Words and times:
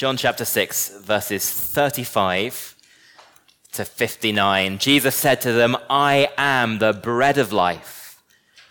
John 0.00 0.16
chapter 0.16 0.46
6, 0.46 1.02
verses 1.02 1.50
35 1.50 2.74
to 3.72 3.84
59. 3.84 4.78
Jesus 4.78 5.14
said 5.14 5.42
to 5.42 5.52
them, 5.52 5.76
I 5.90 6.30
am 6.38 6.78
the 6.78 6.94
bread 6.94 7.36
of 7.36 7.52
life. 7.52 8.22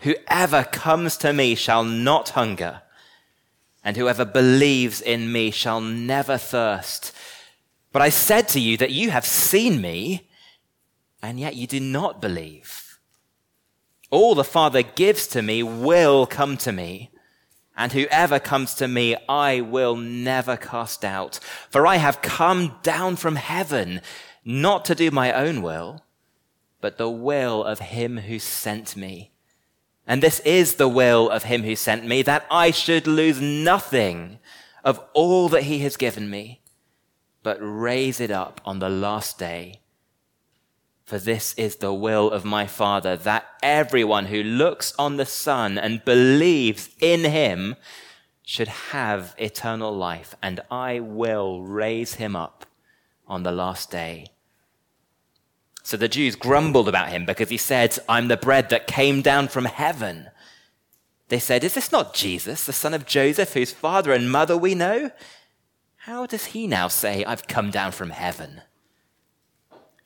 Whoever 0.01 0.63
comes 0.63 1.17
to 1.17 1.31
me 1.31 1.53
shall 1.53 1.83
not 1.83 2.29
hunger, 2.29 2.81
and 3.83 3.95
whoever 3.95 4.25
believes 4.25 5.01
in 5.01 5.31
me 5.31 5.51
shall 5.51 5.79
never 5.79 6.35
thirst. 6.35 7.11
But 7.91 8.01
I 8.01 8.09
said 8.09 8.47
to 8.47 8.59
you 8.59 8.75
that 8.77 8.89
you 8.89 9.11
have 9.11 9.23
seen 9.23 9.81
me, 9.81 10.31
and 11.21 11.39
yet 11.39 11.55
you 11.55 11.67
do 11.67 11.79
not 11.79 12.19
believe. 12.19 12.97
All 14.09 14.33
the 14.33 14.43
Father 14.43 14.81
gives 14.81 15.27
to 15.27 15.43
me 15.43 15.61
will 15.61 16.25
come 16.25 16.57
to 16.57 16.71
me 16.71 17.11
and 17.79 17.93
whoever 17.93 18.39
comes 18.39 18.75
to 18.75 18.89
me, 18.89 19.15
I 19.29 19.61
will 19.61 19.95
never 19.95 20.57
cast 20.57 21.05
out. 21.05 21.39
For 21.69 21.87
I 21.87 21.95
have 21.95 22.21
come 22.21 22.75
down 22.83 23.15
from 23.15 23.37
heaven, 23.37 24.01
not 24.43 24.83
to 24.85 24.95
do 24.95 25.11
my 25.11 25.31
own 25.31 25.61
will, 25.61 26.03
but 26.81 26.97
the 26.97 27.09
will 27.09 27.63
of 27.63 27.79
him 27.79 28.17
who 28.17 28.37
sent 28.37 28.97
me. 28.97 29.31
And 30.05 30.21
this 30.21 30.41
is 30.41 30.75
the 30.75 30.89
will 30.89 31.29
of 31.29 31.43
him 31.43 31.63
who 31.63 31.77
sent 31.77 32.05
me, 32.05 32.21
that 32.23 32.45
I 32.51 32.71
should 32.71 33.07
lose 33.07 33.39
nothing 33.39 34.39
of 34.83 35.01
all 35.13 35.47
that 35.47 35.63
he 35.63 35.79
has 35.79 35.95
given 35.95 36.29
me, 36.29 36.61
but 37.43 37.59
raise 37.61 38.19
it 38.19 38.29
up 38.29 38.59
on 38.65 38.79
the 38.79 38.89
last 38.89 39.39
day. 39.39 39.79
For 41.09 41.17
this 41.17 41.55
is 41.55 41.77
the 41.77 41.91
will 41.91 42.29
of 42.29 42.45
my 42.45 42.67
Father, 42.67 43.17
that 43.17 43.47
everyone 43.63 44.27
who 44.27 44.43
looks 44.43 44.93
on 44.99 45.17
the 45.17 45.25
Son 45.25 45.75
and 45.75 46.05
believes 46.05 46.89
in 46.99 47.23
him 47.23 47.77
should 48.43 48.67
have 48.67 49.33
eternal 49.39 49.91
life, 49.91 50.35
and 50.39 50.59
I 50.69 50.99
will 50.99 51.63
raise 51.63 52.13
him 52.13 52.35
up 52.35 52.67
on 53.27 53.41
the 53.41 53.51
last 53.51 53.89
day. 53.89 54.27
So 55.81 55.97
the 55.97 56.07
Jews 56.07 56.35
grumbled 56.35 56.87
about 56.87 57.09
him 57.09 57.25
because 57.25 57.49
he 57.49 57.57
said, 57.57 57.97
I'm 58.07 58.27
the 58.27 58.37
bread 58.37 58.69
that 58.69 58.85
came 58.85 59.23
down 59.23 59.47
from 59.47 59.65
heaven. 59.65 60.29
They 61.29 61.39
said, 61.39 61.63
Is 61.63 61.73
this 61.73 61.91
not 61.91 62.13
Jesus, 62.13 62.67
the 62.67 62.71
son 62.71 62.93
of 62.93 63.07
Joseph, 63.07 63.53
whose 63.53 63.71
father 63.71 64.13
and 64.13 64.31
mother 64.31 64.55
we 64.55 64.75
know? 64.75 65.09
How 65.95 66.27
does 66.27 66.45
he 66.45 66.67
now 66.67 66.87
say, 66.87 67.25
I've 67.25 67.47
come 67.47 67.71
down 67.71 67.93
from 67.93 68.11
heaven? 68.11 68.61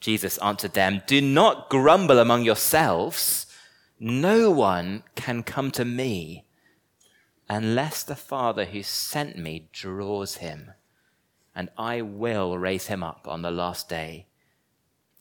Jesus 0.03 0.37
answered 0.39 0.73
them, 0.73 1.01
Do 1.07 1.21
not 1.21 1.69
grumble 1.69 2.19
among 2.19 2.43
yourselves. 2.43 3.47
No 4.01 4.51
one 4.51 5.03
can 5.15 5.43
come 5.43 5.71
to 5.71 5.85
me 5.85 6.43
unless 7.49 8.03
the 8.03 8.17
Father 8.17 8.65
who 8.65 8.83
sent 8.83 9.37
me 9.37 9.69
draws 9.71 10.37
him, 10.37 10.71
and 11.55 11.69
I 11.77 12.01
will 12.01 12.57
raise 12.57 12.87
him 12.87 13.01
up 13.01 13.29
on 13.29 13.43
the 13.43 13.51
last 13.51 13.87
day. 13.87 14.25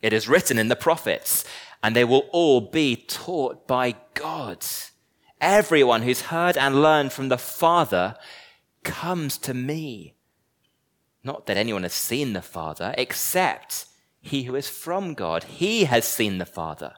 It 0.02 0.12
is 0.12 0.28
written 0.28 0.58
in 0.58 0.66
the 0.66 0.74
prophets, 0.74 1.44
and 1.80 1.94
they 1.94 2.04
will 2.04 2.26
all 2.32 2.60
be 2.60 2.96
taught 2.96 3.68
by 3.68 3.94
God. 4.14 4.66
Everyone 5.40 6.02
who's 6.02 6.22
heard 6.22 6.56
and 6.56 6.82
learned 6.82 7.12
from 7.12 7.28
the 7.28 7.38
Father 7.38 8.16
comes 8.82 9.38
to 9.38 9.54
me. 9.54 10.14
Not 11.22 11.46
that 11.46 11.56
anyone 11.56 11.84
has 11.84 11.92
seen 11.92 12.32
the 12.32 12.42
Father, 12.42 12.96
except 12.98 13.86
he 14.22 14.44
who 14.44 14.54
is 14.54 14.68
from 14.68 15.14
God. 15.14 15.44
He 15.44 15.84
has 15.84 16.06
seen 16.06 16.38
the 16.38 16.46
Father. 16.46 16.94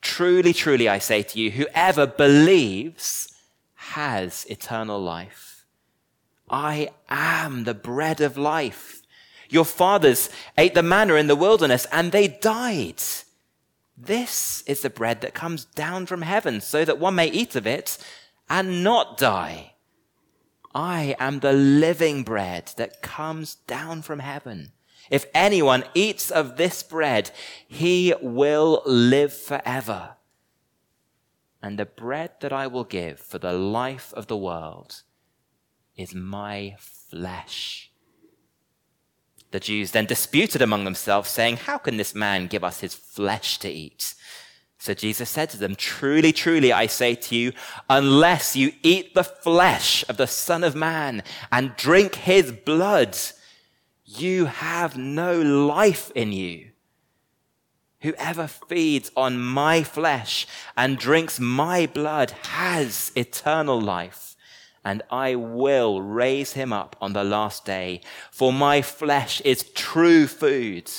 Truly, 0.00 0.52
truly, 0.52 0.88
I 0.88 0.98
say 0.98 1.22
to 1.22 1.38
you, 1.38 1.50
whoever 1.50 2.06
believes 2.06 3.34
has 3.74 4.46
eternal 4.48 5.00
life. 5.00 5.66
I 6.48 6.90
am 7.08 7.64
the 7.64 7.74
bread 7.74 8.20
of 8.20 8.38
life. 8.38 9.02
Your 9.48 9.64
fathers 9.64 10.30
ate 10.56 10.74
the 10.74 10.82
manna 10.82 11.14
in 11.14 11.26
the 11.26 11.36
wilderness 11.36 11.86
and 11.90 12.12
they 12.12 12.28
died. 12.28 13.02
This 13.96 14.62
is 14.66 14.82
the 14.82 14.90
bread 14.90 15.20
that 15.20 15.34
comes 15.34 15.64
down 15.64 16.06
from 16.06 16.22
heaven 16.22 16.60
so 16.60 16.84
that 16.84 16.98
one 16.98 17.16
may 17.16 17.28
eat 17.28 17.56
of 17.56 17.66
it 17.66 17.98
and 18.48 18.84
not 18.84 19.18
die. 19.18 19.72
I 20.74 21.14
am 21.18 21.40
the 21.40 21.52
living 21.52 22.24
bread 22.24 22.72
that 22.76 23.02
comes 23.02 23.56
down 23.66 24.02
from 24.02 24.18
heaven. 24.18 24.72
If 25.10 25.26
anyone 25.34 25.84
eats 25.94 26.30
of 26.30 26.56
this 26.56 26.82
bread, 26.82 27.30
he 27.66 28.14
will 28.20 28.82
live 28.86 29.32
forever. 29.32 30.16
And 31.62 31.78
the 31.78 31.86
bread 31.86 32.32
that 32.40 32.52
I 32.52 32.66
will 32.66 32.84
give 32.84 33.18
for 33.18 33.38
the 33.38 33.52
life 33.52 34.12
of 34.14 34.26
the 34.26 34.36
world 34.36 35.02
is 35.96 36.14
my 36.14 36.76
flesh. 36.78 37.90
The 39.50 39.60
Jews 39.60 39.92
then 39.92 40.06
disputed 40.06 40.60
among 40.60 40.84
themselves, 40.84 41.30
saying, 41.30 41.58
How 41.58 41.78
can 41.78 41.96
this 41.96 42.14
man 42.14 42.48
give 42.48 42.64
us 42.64 42.80
his 42.80 42.94
flesh 42.94 43.58
to 43.60 43.70
eat? 43.70 44.14
So 44.78 44.92
Jesus 44.92 45.30
said 45.30 45.48
to 45.50 45.56
them, 45.56 45.76
Truly, 45.76 46.32
truly, 46.32 46.72
I 46.72 46.86
say 46.86 47.14
to 47.14 47.36
you, 47.36 47.52
unless 47.88 48.56
you 48.56 48.72
eat 48.82 49.14
the 49.14 49.24
flesh 49.24 50.04
of 50.08 50.16
the 50.16 50.26
Son 50.26 50.64
of 50.64 50.74
Man 50.74 51.22
and 51.50 51.76
drink 51.76 52.16
his 52.16 52.52
blood, 52.52 53.16
you 54.20 54.46
have 54.46 54.96
no 54.96 55.40
life 55.40 56.10
in 56.14 56.32
you. 56.32 56.70
Whoever 58.00 58.46
feeds 58.46 59.10
on 59.16 59.38
my 59.38 59.82
flesh 59.82 60.46
and 60.76 60.98
drinks 60.98 61.40
my 61.40 61.86
blood 61.86 62.32
has 62.42 63.10
eternal 63.16 63.80
life, 63.80 64.36
and 64.84 65.02
I 65.10 65.36
will 65.36 66.02
raise 66.02 66.52
him 66.52 66.72
up 66.72 66.96
on 67.00 67.14
the 67.14 67.24
last 67.24 67.64
day. 67.64 68.02
For 68.30 68.52
my 68.52 68.82
flesh 68.82 69.40
is 69.40 69.70
true 69.70 70.26
food, 70.26 70.92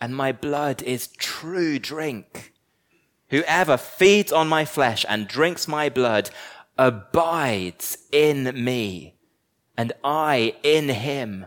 and 0.00 0.14
my 0.14 0.30
blood 0.30 0.82
is 0.82 1.08
true 1.08 1.80
drink. 1.80 2.52
Whoever 3.30 3.76
feeds 3.76 4.30
on 4.30 4.46
my 4.46 4.64
flesh 4.64 5.04
and 5.08 5.26
drinks 5.26 5.66
my 5.66 5.88
blood 5.88 6.30
abides 6.78 7.98
in 8.12 8.64
me, 8.64 9.16
and 9.76 9.92
I 10.04 10.54
in 10.62 10.88
him 10.88 11.46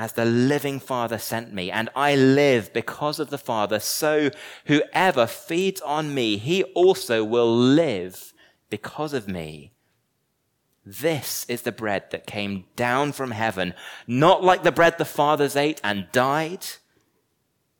as 0.00 0.14
the 0.14 0.24
living 0.24 0.80
Father 0.80 1.18
sent 1.18 1.52
me, 1.52 1.70
and 1.70 1.90
I 1.94 2.14
live 2.14 2.72
because 2.72 3.20
of 3.20 3.28
the 3.28 3.36
Father. 3.36 3.78
So 3.78 4.30
whoever 4.64 5.26
feeds 5.26 5.82
on 5.82 6.14
me, 6.14 6.38
he 6.38 6.62
also 6.72 7.22
will 7.22 7.54
live 7.54 8.32
because 8.70 9.12
of 9.12 9.28
me. 9.28 9.72
This 10.86 11.44
is 11.50 11.62
the 11.62 11.70
bread 11.70 12.04
that 12.12 12.26
came 12.26 12.64
down 12.76 13.12
from 13.12 13.32
heaven, 13.32 13.74
not 14.06 14.42
like 14.42 14.62
the 14.62 14.72
bread 14.72 14.96
the 14.96 15.04
fathers 15.04 15.54
ate 15.54 15.82
and 15.84 16.08
died. 16.12 16.64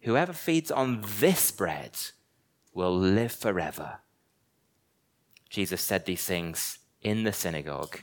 Whoever 0.02 0.34
feeds 0.34 0.70
on 0.70 1.02
this 1.20 1.50
bread 1.50 1.96
will 2.74 2.94
live 2.94 3.32
forever. 3.32 4.00
Jesus 5.48 5.80
said 5.80 6.04
these 6.04 6.24
things 6.24 6.80
in 7.00 7.24
the 7.24 7.32
synagogue 7.32 8.00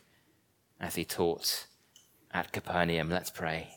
as 0.79 0.95
he 0.95 1.05
taught 1.05 1.67
at 2.33 2.51
Capernaum. 2.51 3.11
Let's 3.11 3.29
pray. 3.29 3.76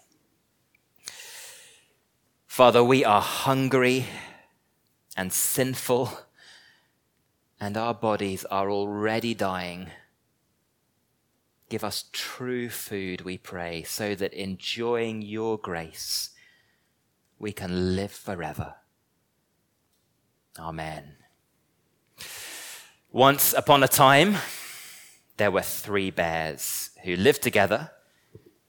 Father, 2.51 2.83
we 2.83 3.05
are 3.05 3.23
hungry 3.23 4.07
and 5.17 5.33
sinful, 5.33 6.11
and 7.61 7.77
our 7.77 7.95
bodies 7.95 8.45
are 8.47 8.69
already 8.69 9.35
dying. 9.35 9.93
Give 11.69 11.85
us 11.85 12.07
true 12.11 12.69
food, 12.69 13.21
we 13.21 13.39
pray, 13.39 13.85
so 13.85 14.17
that 14.17 14.35
enjoying 14.35 15.23
your 15.23 15.59
grace, 15.59 16.31
we 17.39 17.53
can 17.53 17.95
live 17.95 18.11
forever. 18.11 18.75
Amen. 20.59 21.19
Once 23.13 23.53
upon 23.53 23.85
a 23.85 23.89
time, 23.89 24.35
there 25.37 25.53
were 25.53 25.63
three 25.63 26.11
bears 26.11 26.91
who 27.05 27.15
lived 27.15 27.43
together 27.43 27.93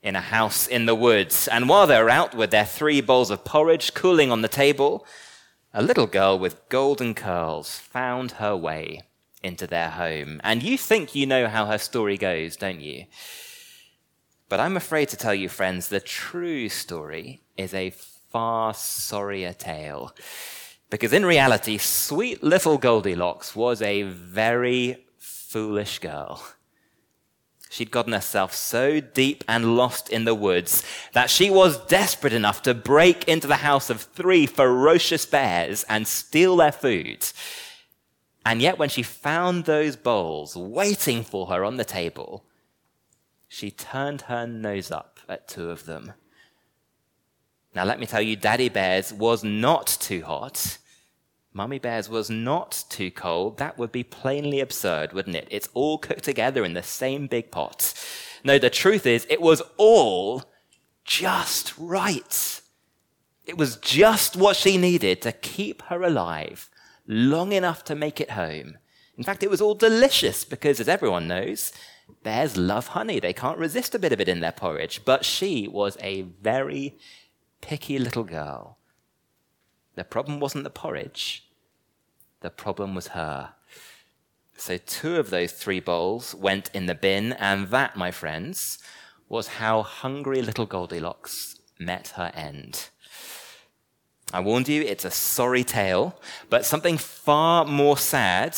in 0.03 0.15
a 0.15 0.21
house 0.21 0.67
in 0.67 0.85
the 0.85 0.95
woods. 0.95 1.47
And 1.47 1.69
while 1.69 1.87
they 1.87 2.01
were 2.01 2.09
out 2.09 2.35
with 2.35 2.51
their 2.51 2.65
three 2.65 3.01
bowls 3.01 3.29
of 3.29 3.45
porridge 3.45 3.93
cooling 3.93 4.31
on 4.31 4.41
the 4.41 4.47
table, 4.47 5.05
a 5.73 5.81
little 5.81 6.07
girl 6.07 6.37
with 6.37 6.67
golden 6.69 7.13
curls 7.13 7.77
found 7.77 8.33
her 8.33 8.55
way 8.55 9.01
into 9.43 9.67
their 9.67 9.89
home. 9.89 10.41
And 10.43 10.63
you 10.63 10.77
think 10.77 11.15
you 11.15 11.25
know 11.25 11.47
how 11.47 11.65
her 11.65 11.77
story 11.77 12.17
goes, 12.17 12.55
don't 12.55 12.81
you? 12.81 13.05
But 14.49 14.59
I'm 14.59 14.75
afraid 14.75 15.09
to 15.09 15.17
tell 15.17 15.33
you, 15.33 15.47
friends, 15.47 15.87
the 15.87 16.01
true 16.01 16.67
story 16.67 17.41
is 17.55 17.73
a 17.73 17.91
far 17.91 18.73
sorrier 18.73 19.53
tale. 19.53 20.13
Because 20.89 21.13
in 21.13 21.25
reality, 21.25 21.77
sweet 21.77 22.43
little 22.43 22.77
Goldilocks 22.77 23.55
was 23.55 23.81
a 23.81 24.03
very 24.03 25.05
foolish 25.17 25.99
girl. 25.99 26.43
She'd 27.71 27.89
gotten 27.89 28.11
herself 28.11 28.53
so 28.53 28.99
deep 28.99 29.45
and 29.47 29.77
lost 29.77 30.09
in 30.09 30.25
the 30.25 30.35
woods 30.35 30.83
that 31.13 31.29
she 31.29 31.49
was 31.49 31.85
desperate 31.85 32.33
enough 32.33 32.61
to 32.63 32.73
break 32.73 33.23
into 33.29 33.47
the 33.47 33.55
house 33.55 33.89
of 33.89 34.01
three 34.01 34.45
ferocious 34.45 35.25
bears 35.25 35.85
and 35.87 36.05
steal 36.05 36.57
their 36.57 36.73
food. 36.73 37.25
And 38.45 38.61
yet, 38.61 38.77
when 38.77 38.89
she 38.89 39.03
found 39.03 39.63
those 39.63 39.95
bowls 39.95 40.57
waiting 40.57 41.23
for 41.23 41.47
her 41.47 41.63
on 41.63 41.77
the 41.77 41.85
table, 41.85 42.43
she 43.47 43.71
turned 43.71 44.23
her 44.23 44.45
nose 44.45 44.91
up 44.91 45.21
at 45.29 45.47
two 45.47 45.69
of 45.69 45.85
them. 45.85 46.11
Now, 47.73 47.85
let 47.85 48.01
me 48.01 48.05
tell 48.05 48.21
you, 48.21 48.35
Daddy 48.35 48.67
Bear's 48.67 49.13
was 49.13 49.45
not 49.45 49.87
too 49.87 50.23
hot. 50.23 50.77
Mummy 51.53 51.79
Bear's 51.79 52.09
was 52.09 52.29
not 52.29 52.85
too 52.89 53.11
cold. 53.11 53.57
That 53.57 53.77
would 53.77 53.91
be 53.91 54.03
plainly 54.03 54.61
absurd, 54.61 55.11
wouldn't 55.11 55.35
it? 55.35 55.47
It's 55.51 55.69
all 55.73 55.97
cooked 55.97 56.23
together 56.23 56.63
in 56.63 56.73
the 56.73 56.83
same 56.83 57.27
big 57.27 57.51
pot. 57.51 57.93
No, 58.43 58.57
the 58.57 58.69
truth 58.69 59.05
is, 59.05 59.27
it 59.29 59.41
was 59.41 59.61
all 59.77 60.43
just 61.03 61.73
right. 61.77 62.61
It 63.45 63.57
was 63.57 63.75
just 63.77 64.37
what 64.37 64.55
she 64.55 64.77
needed 64.77 65.21
to 65.23 65.31
keep 65.31 65.81
her 65.83 66.03
alive 66.03 66.69
long 67.05 67.51
enough 67.51 67.83
to 67.85 67.95
make 67.95 68.21
it 68.21 68.31
home. 68.31 68.77
In 69.17 69.23
fact, 69.23 69.43
it 69.43 69.49
was 69.49 69.61
all 69.61 69.75
delicious 69.75 70.45
because, 70.45 70.79
as 70.79 70.87
everyone 70.87 71.27
knows, 71.27 71.73
bears 72.23 72.55
love 72.55 72.87
honey. 72.87 73.19
They 73.19 73.33
can't 73.33 73.57
resist 73.57 73.93
a 73.93 73.99
bit 73.99 74.13
of 74.13 74.21
it 74.21 74.29
in 74.29 74.39
their 74.39 74.53
porridge. 74.53 75.01
But 75.03 75.25
she 75.25 75.67
was 75.67 75.97
a 76.01 76.21
very 76.21 76.97
picky 77.59 77.99
little 77.99 78.23
girl. 78.23 78.77
The 79.95 80.03
problem 80.03 80.39
wasn't 80.39 80.63
the 80.63 80.69
porridge, 80.69 81.45
the 82.41 82.49
problem 82.49 82.95
was 82.95 83.07
her. 83.07 83.53
So, 84.57 84.77
two 84.77 85.17
of 85.17 85.31
those 85.31 85.51
three 85.53 85.79
bowls 85.79 86.35
went 86.35 86.69
in 86.73 86.85
the 86.85 86.95
bin, 86.95 87.33
and 87.33 87.69
that, 87.69 87.95
my 87.95 88.11
friends, 88.11 88.77
was 89.27 89.47
how 89.47 89.81
hungry 89.81 90.41
little 90.41 90.65
Goldilocks 90.65 91.59
met 91.79 92.09
her 92.09 92.31
end. 92.35 92.89
I 94.33 94.39
warned 94.39 94.69
you, 94.69 94.81
it's 94.81 95.03
a 95.03 95.11
sorry 95.11 95.63
tale, 95.63 96.19
but 96.49 96.65
something 96.65 96.97
far 96.97 97.65
more 97.65 97.97
sad 97.97 98.57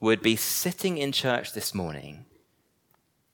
would 0.00 0.20
be 0.20 0.36
sitting 0.36 0.98
in 0.98 1.12
church 1.12 1.52
this 1.52 1.74
morning 1.74 2.26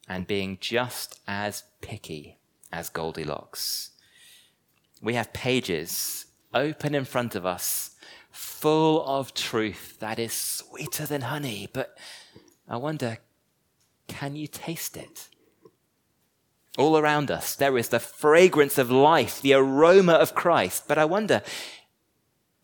and 0.08 0.26
being 0.26 0.58
just 0.60 1.20
as 1.26 1.64
picky 1.80 2.38
as 2.72 2.88
Goldilocks. 2.88 3.90
We 5.00 5.14
have 5.14 5.32
pages 5.32 6.21
open 6.54 6.94
in 6.94 7.04
front 7.04 7.34
of 7.34 7.46
us 7.46 7.90
full 8.30 9.04
of 9.06 9.34
truth 9.34 9.98
that 10.00 10.18
is 10.18 10.32
sweeter 10.32 11.06
than 11.06 11.22
honey, 11.22 11.68
but 11.72 11.96
I 12.68 12.76
wonder, 12.76 13.18
can 14.08 14.36
you 14.36 14.46
taste 14.46 14.96
it? 14.96 15.28
All 16.78 16.96
around 16.96 17.30
us, 17.30 17.54
there 17.54 17.76
is 17.76 17.90
the 17.90 18.00
fragrance 18.00 18.78
of 18.78 18.90
life, 18.90 19.42
the 19.42 19.52
aroma 19.52 20.14
of 20.14 20.34
Christ. 20.34 20.88
But 20.88 20.96
I 20.96 21.04
wonder, 21.04 21.42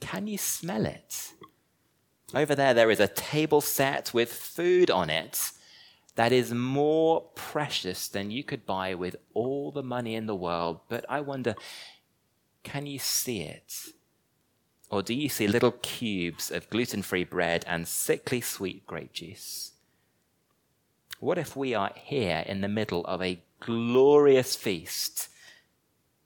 can 0.01 0.27
you 0.27 0.39
smell 0.39 0.87
it? 0.87 1.33
Over 2.35 2.55
there, 2.55 2.73
there 2.73 2.91
is 2.91 3.01
a 3.01 3.09
table 3.09 3.61
set 3.61 4.15
with 4.15 4.33
food 4.33 4.91
on 4.91 5.11
it 5.11 5.53
that 6.15 6.33
is 6.33 6.53
more 6.53 7.23
precious 7.35 8.09
than 8.09 8.31
you 8.31 8.43
could 8.43 8.65
buy 8.65 8.95
with 8.95 9.17
all 9.35 9.71
the 9.71 9.83
money 9.83 10.15
in 10.15 10.27
the 10.27 10.35
world. 10.35 10.81
But 10.89 11.05
I 11.09 11.21
wonder, 11.21 11.55
can 12.69 12.87
you 12.87 12.99
see 12.99 13.43
it? 13.43 13.75
Or 14.91 15.03
do 15.03 15.15
you 15.15 15.29
see 15.29 15.47
little 15.47 15.73
cubes 15.73 16.51
of 16.51 16.71
gluten 16.71 17.03
free 17.03 17.25
bread 17.25 17.65
and 17.67 17.87
sickly 17.87 18.41
sweet 18.41 18.87
grape 18.87 19.13
juice? 19.13 19.73
What 21.21 21.39
if 21.39 21.57
we 21.57 21.75
are 21.75 21.93
here 21.95 22.45
in 22.47 22.61
the 22.61 22.69
middle 22.69 23.05
of 23.07 23.21
a 23.21 23.43
glorious 23.61 24.55
feast, 24.57 25.29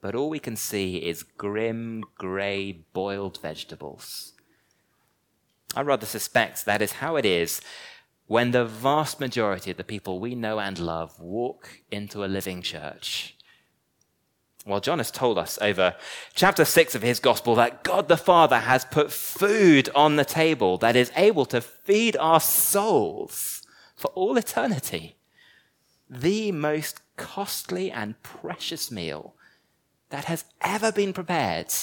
but 0.01 0.15
all 0.15 0.29
we 0.29 0.39
can 0.39 0.55
see 0.55 0.97
is 0.97 1.23
grim, 1.23 2.03
grey, 2.17 2.83
boiled 2.93 3.39
vegetables. 3.41 4.33
I 5.75 5.81
rather 5.81 6.05
suspect 6.05 6.65
that 6.65 6.81
is 6.81 6.93
how 6.93 7.15
it 7.15 7.25
is 7.25 7.61
when 8.27 8.51
the 8.51 8.65
vast 8.65 9.19
majority 9.19 9.71
of 9.71 9.77
the 9.77 9.83
people 9.83 10.19
we 10.19 10.35
know 10.35 10.59
and 10.59 10.77
love 10.77 11.19
walk 11.19 11.81
into 11.91 12.23
a 12.23 12.27
living 12.27 12.61
church. 12.61 13.35
Well, 14.65 14.79
John 14.79 14.99
has 14.99 15.11
told 15.11 15.37
us 15.37 15.59
over 15.61 15.95
chapter 16.33 16.63
6 16.63 16.95
of 16.95 17.01
his 17.01 17.19
gospel 17.19 17.55
that 17.55 17.83
God 17.83 18.07
the 18.07 18.15
Father 18.15 18.59
has 18.59 18.85
put 18.85 19.11
food 19.11 19.89
on 19.93 20.15
the 20.15 20.23
table 20.23 20.77
that 20.77 20.95
is 20.95 21.11
able 21.17 21.45
to 21.47 21.59
feed 21.59 22.15
our 22.15 22.39
souls 22.39 23.63
for 23.95 24.07
all 24.11 24.37
eternity. 24.37 25.17
The 26.09 26.53
most 26.53 27.01
costly 27.17 27.91
and 27.91 28.21
precious 28.23 28.89
meal 28.89 29.35
that 30.09 30.25
has 30.25 30.45
ever 30.61 30.91
been 30.91 31.11
prepared. 31.11 31.73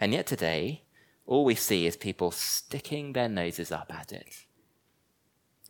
And 0.00 0.12
yet 0.12 0.26
today, 0.26 0.82
all 1.24 1.44
we 1.44 1.54
see 1.54 1.86
is 1.86 1.96
people 1.96 2.32
sticking 2.32 3.12
their 3.12 3.28
noses 3.28 3.70
up 3.70 3.92
at 3.94 4.12
it. 4.12 4.46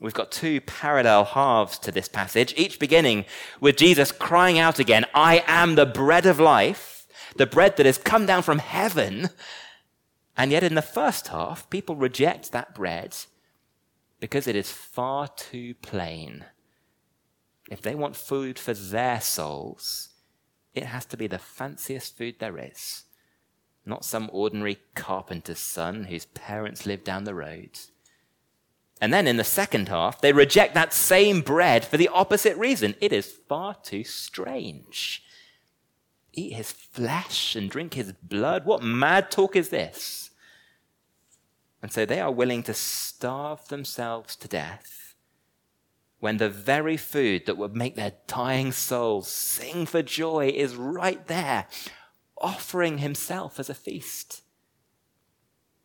We've 0.01 0.15
got 0.15 0.33
two 0.33 0.61
parallel 0.63 1.25
halves 1.25 1.79
to 1.81 1.93
this 1.93 2.09
passage, 2.09 2.55
each 2.57 2.79
beginning 2.79 3.27
with 3.61 3.77
Jesus 3.77 4.13
crying 4.13 4.59
out 4.59 4.79
again, 4.79 5.05
I 5.15 5.45
am 5.47 5.75
the 5.75 5.87
bread 5.87 6.27
of 6.27 6.41
life, 6.41 7.07
the 7.37 7.47
bread 7.47 7.77
that 7.77 7.87
has 7.87 7.99
come 7.99 8.27
down 8.27 8.43
from 8.43 8.59
heaven. 8.59 9.29
And 10.37 10.51
yet 10.51 10.65
in 10.65 10.75
the 10.75 10.83
first 10.83 11.29
half, 11.29 11.69
people 11.69 11.97
reject 11.97 12.51
that 12.53 12.75
bread 12.75 13.15
because 14.21 14.47
it 14.47 14.57
is 14.57 14.71
far 14.71 15.29
too 15.29 15.75
plain 15.75 16.47
if 17.71 17.81
they 17.81 17.95
want 17.95 18.17
food 18.17 18.59
for 18.59 18.75
their 18.75 19.21
souls, 19.21 20.09
it 20.75 20.85
has 20.85 21.07
to 21.07 21.17
be 21.17 21.29
the 21.29 21.39
fanciest 21.39 22.19
food 22.19 22.37
there 22.39 22.59
is, 22.59 23.05
not 23.87 24.05
some 24.05 24.29
ordinary 24.33 24.79
carpenter's 24.95 25.61
son 25.61 26.05
whose 26.05 26.27
parents 26.27 26.85
live 26.85 27.05
down 27.05 27.25
the 27.25 27.35
road. 27.35 27.79
And 29.01 29.13
then 29.13 29.27
in 29.27 29.39
the 29.39 29.45
second 29.45 29.89
half, 29.89 30.21
they 30.21 30.33
reject 30.33 30.75
that 30.75 30.93
same 30.93 31.41
bread 31.41 31.85
for 31.85 31.97
the 31.97 32.09
opposite 32.09 32.57
reason. 32.59 32.95
It 33.01 33.13
is 33.13 33.33
far 33.49 33.75
too 33.75 34.05
strange. 34.05 35.23
Eat 36.33 36.53
his 36.53 36.71
flesh 36.71 37.57
and 37.57 37.71
drink 37.71 37.95
his 37.95 38.13
blood. 38.13 38.67
What 38.67 38.83
mad 38.83 39.31
talk 39.31 39.57
is 39.57 39.71
this? 39.71 40.31
And 41.83 41.91
so 41.91 42.05
they 42.05 42.21
are 42.21 42.31
willing 42.31 42.63
to 42.65 42.75
starve 42.75 43.67
themselves 43.69 44.37
to 44.37 44.49
death 44.49 45.15
when 46.19 46.37
the 46.37 46.51
very 46.51 46.99
food 46.99 47.47
that 47.47 47.57
would 47.57 47.75
make 47.75 47.97
their 47.97 48.13
dying 48.27 48.71
souls 48.71 49.27
sing 49.27 49.87
for 49.87 50.03
joy 50.03 50.53
is 50.55 50.77
right 50.77 51.27
there, 51.27 51.67
offering 52.37 52.99
himself 52.99 53.59
as 53.59 53.71
a 53.71 53.75
feast. 53.75 54.43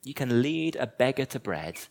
You 0.03 0.13
can 0.13 0.41
lead 0.41 0.75
a 0.75 0.85
beggar 0.85 1.25
to 1.25 1.39
bread, 1.39 1.88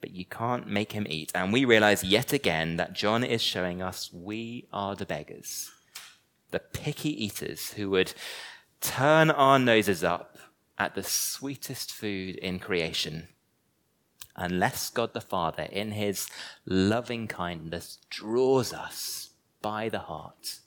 but 0.00 0.10
you 0.10 0.24
can't 0.24 0.68
make 0.68 0.92
him 0.92 1.06
eat. 1.08 1.32
And 1.34 1.52
we 1.52 1.64
realize 1.64 2.04
yet 2.04 2.32
again 2.32 2.76
that 2.76 2.92
John 2.92 3.24
is 3.24 3.42
showing 3.42 3.82
us 3.82 4.12
we 4.12 4.66
are 4.72 4.94
the 4.94 5.06
beggars, 5.06 5.70
the 6.50 6.60
picky 6.60 7.24
eaters 7.24 7.72
who 7.72 7.90
would 7.90 8.14
turn 8.80 9.30
our 9.30 9.58
noses 9.58 10.04
up 10.04 10.38
at 10.78 10.94
the 10.94 11.02
sweetest 11.02 11.92
food 11.92 12.36
in 12.36 12.58
creation 12.58 13.28
unless 14.38 14.88
God 14.88 15.12
the 15.12 15.20
Father, 15.20 15.64
in 15.64 15.92
his 15.92 16.28
loving 16.64 17.26
kindness, 17.26 17.98
draws 18.08 18.72
us 18.72 19.30
by 19.60 19.88
the 19.88 19.98
heart. 19.98 20.60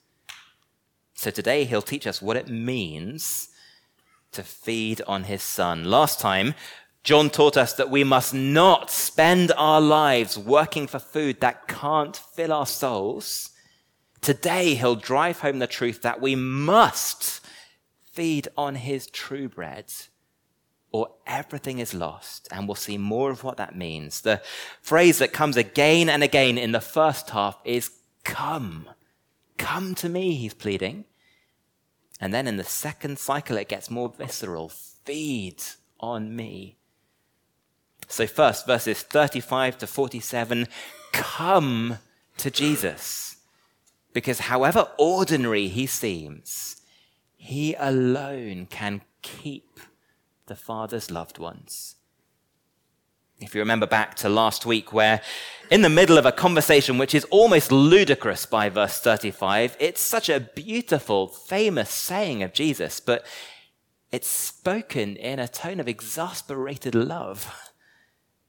So 1.14 1.30
today 1.30 1.64
he'll 1.64 1.82
teach 1.82 2.06
us 2.06 2.20
what 2.20 2.36
it 2.36 2.48
means 2.48 3.48
to 4.32 4.42
feed 4.42 5.02
on 5.06 5.24
his 5.24 5.42
son. 5.42 5.84
Last 5.84 6.20
time, 6.20 6.54
John 7.04 7.30
taught 7.30 7.56
us 7.56 7.72
that 7.74 7.90
we 7.90 8.04
must 8.04 8.32
not 8.32 8.90
spend 8.90 9.50
our 9.56 9.80
lives 9.80 10.38
working 10.38 10.86
for 10.86 11.00
food 11.00 11.40
that 11.40 11.66
can't 11.66 12.16
fill 12.16 12.52
our 12.52 12.66
souls. 12.66 13.50
Today, 14.20 14.74
he'll 14.74 14.94
drive 14.94 15.40
home 15.40 15.58
the 15.58 15.66
truth 15.66 16.02
that 16.02 16.20
we 16.20 16.36
must 16.36 17.40
feed 18.12 18.46
on 18.56 18.76
his 18.76 19.08
true 19.08 19.48
bread 19.48 19.92
or 20.92 21.08
everything 21.26 21.80
is 21.80 21.92
lost. 21.92 22.46
And 22.52 22.68
we'll 22.68 22.76
see 22.76 22.98
more 22.98 23.30
of 23.30 23.42
what 23.42 23.56
that 23.56 23.74
means. 23.74 24.20
The 24.20 24.40
phrase 24.80 25.18
that 25.18 25.32
comes 25.32 25.56
again 25.56 26.08
and 26.08 26.22
again 26.22 26.56
in 26.56 26.70
the 26.70 26.80
first 26.80 27.30
half 27.30 27.58
is 27.64 27.90
come. 28.22 28.88
Come 29.58 29.94
to 29.96 30.08
me, 30.08 30.34
he's 30.34 30.54
pleading. 30.54 31.06
And 32.20 32.32
then 32.32 32.46
in 32.46 32.58
the 32.58 32.64
second 32.64 33.18
cycle, 33.18 33.56
it 33.56 33.68
gets 33.68 33.90
more 33.90 34.08
visceral. 34.08 34.68
Feed 34.68 35.62
on 35.98 36.36
me. 36.36 36.76
So, 38.08 38.26
first, 38.26 38.66
verses 38.66 39.02
35 39.02 39.78
to 39.78 39.86
47 39.86 40.68
come 41.12 41.98
to 42.38 42.50
Jesus. 42.50 43.36
Because 44.12 44.40
however 44.40 44.88
ordinary 44.98 45.68
he 45.68 45.86
seems, 45.86 46.82
he 47.36 47.74
alone 47.74 48.66
can 48.66 49.02
keep 49.22 49.80
the 50.46 50.56
Father's 50.56 51.10
loved 51.10 51.38
ones. 51.38 51.96
If 53.40 53.54
you 53.54 53.60
remember 53.60 53.86
back 53.86 54.14
to 54.16 54.28
last 54.28 54.66
week, 54.66 54.92
where 54.92 55.20
in 55.70 55.82
the 55.82 55.88
middle 55.88 56.18
of 56.18 56.26
a 56.26 56.32
conversation 56.32 56.98
which 56.98 57.14
is 57.14 57.24
almost 57.24 57.72
ludicrous 57.72 58.46
by 58.46 58.68
verse 58.68 59.00
35, 59.00 59.76
it's 59.80 60.00
such 60.00 60.28
a 60.28 60.38
beautiful, 60.38 61.26
famous 61.26 61.90
saying 61.90 62.42
of 62.42 62.52
Jesus, 62.52 63.00
but 63.00 63.26
it's 64.12 64.28
spoken 64.28 65.16
in 65.16 65.38
a 65.38 65.48
tone 65.48 65.80
of 65.80 65.88
exasperated 65.88 66.94
love. 66.94 67.71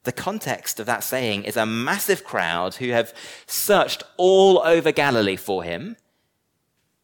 The 0.03 0.11
context 0.11 0.79
of 0.79 0.85
that 0.85 1.03
saying 1.03 1.45
is 1.45 1.55
a 1.55 1.65
massive 1.65 2.23
crowd 2.23 2.75
who 2.75 2.89
have 2.89 3.13
searched 3.47 4.03
all 4.17 4.59
over 4.59 4.91
Galilee 4.91 5.37
for 5.37 5.63
him, 5.63 5.95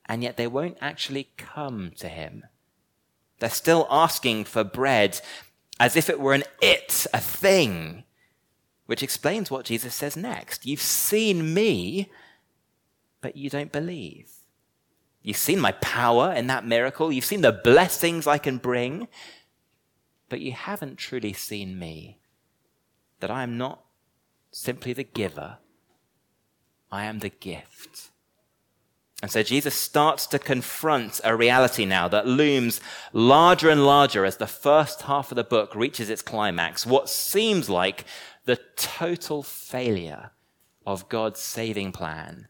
and 0.06 0.22
yet 0.22 0.36
they 0.36 0.48
won't 0.48 0.78
actually 0.82 1.30
come 1.38 1.92
to 1.98 2.10
him. 2.10 2.44
They're 3.40 3.50
still 3.50 3.88
asking 3.90 4.46
for 4.46 4.66
bread 4.66 5.22
as 5.80 5.96
if 5.96 6.10
it 6.10 6.20
were 6.20 6.34
an 6.34 6.44
it, 6.62 7.08
a 7.14 7.22
thing, 7.22 8.04
which 8.86 9.02
explains 9.02 9.50
what 9.50 9.66
Jesus 9.66 9.96
says 9.96 10.18
next. 10.18 10.66
You've 10.66 10.82
seen 10.82 11.54
me, 11.54 12.12
but 13.22 13.38
you 13.38 13.50
don't 13.50 13.72
believe. 13.72 14.30
You've 15.22 15.38
seen 15.38 15.60
my 15.60 15.72
power 15.74 16.34
in 16.34 16.48
that 16.48 16.66
miracle. 16.66 17.14
You've 17.14 17.24
seen 17.24 17.42
the 17.42 17.54
blessings 17.54 18.28
I 18.28 18.40
can 18.40 18.58
bring, 18.58 19.08
but 20.28 20.42
you 20.42 20.52
haven't 20.52 20.98
truly 20.98 21.32
seen 21.32 21.80
me 21.80 22.20
that 23.20 23.32
I 23.32 23.44
am 23.44 23.58
not 23.58 23.84
simply 24.52 24.94
the 24.94 25.04
giver, 25.04 25.58
I 26.92 27.06
am 27.06 27.20
the 27.20 27.30
gift. 27.30 28.10
And 29.22 29.30
so 29.30 29.44
Jesus 29.44 29.76
starts 29.76 30.26
to 30.28 30.40
confront 30.40 31.20
a 31.26 31.36
reality 31.36 31.86
now 31.86 32.08
that 32.08 32.26
looms 32.26 32.80
larger 33.12 33.70
and 33.70 33.86
larger 33.86 34.24
as 34.24 34.38
the 34.38 34.48
first 34.48 35.04
half 35.04 35.32
of 35.32 35.36
the 35.36 35.44
book 35.44 35.76
reaches 35.76 36.10
its 36.10 36.22
climax. 36.22 36.86
What 36.86 37.10
seems 37.10 37.70
like 37.70 38.06
the 38.46 38.60
total 38.78 39.44
failure 39.44 40.32
of 40.86 41.10
God's 41.10 41.40
saving 41.40 41.92
plan. 41.92 42.48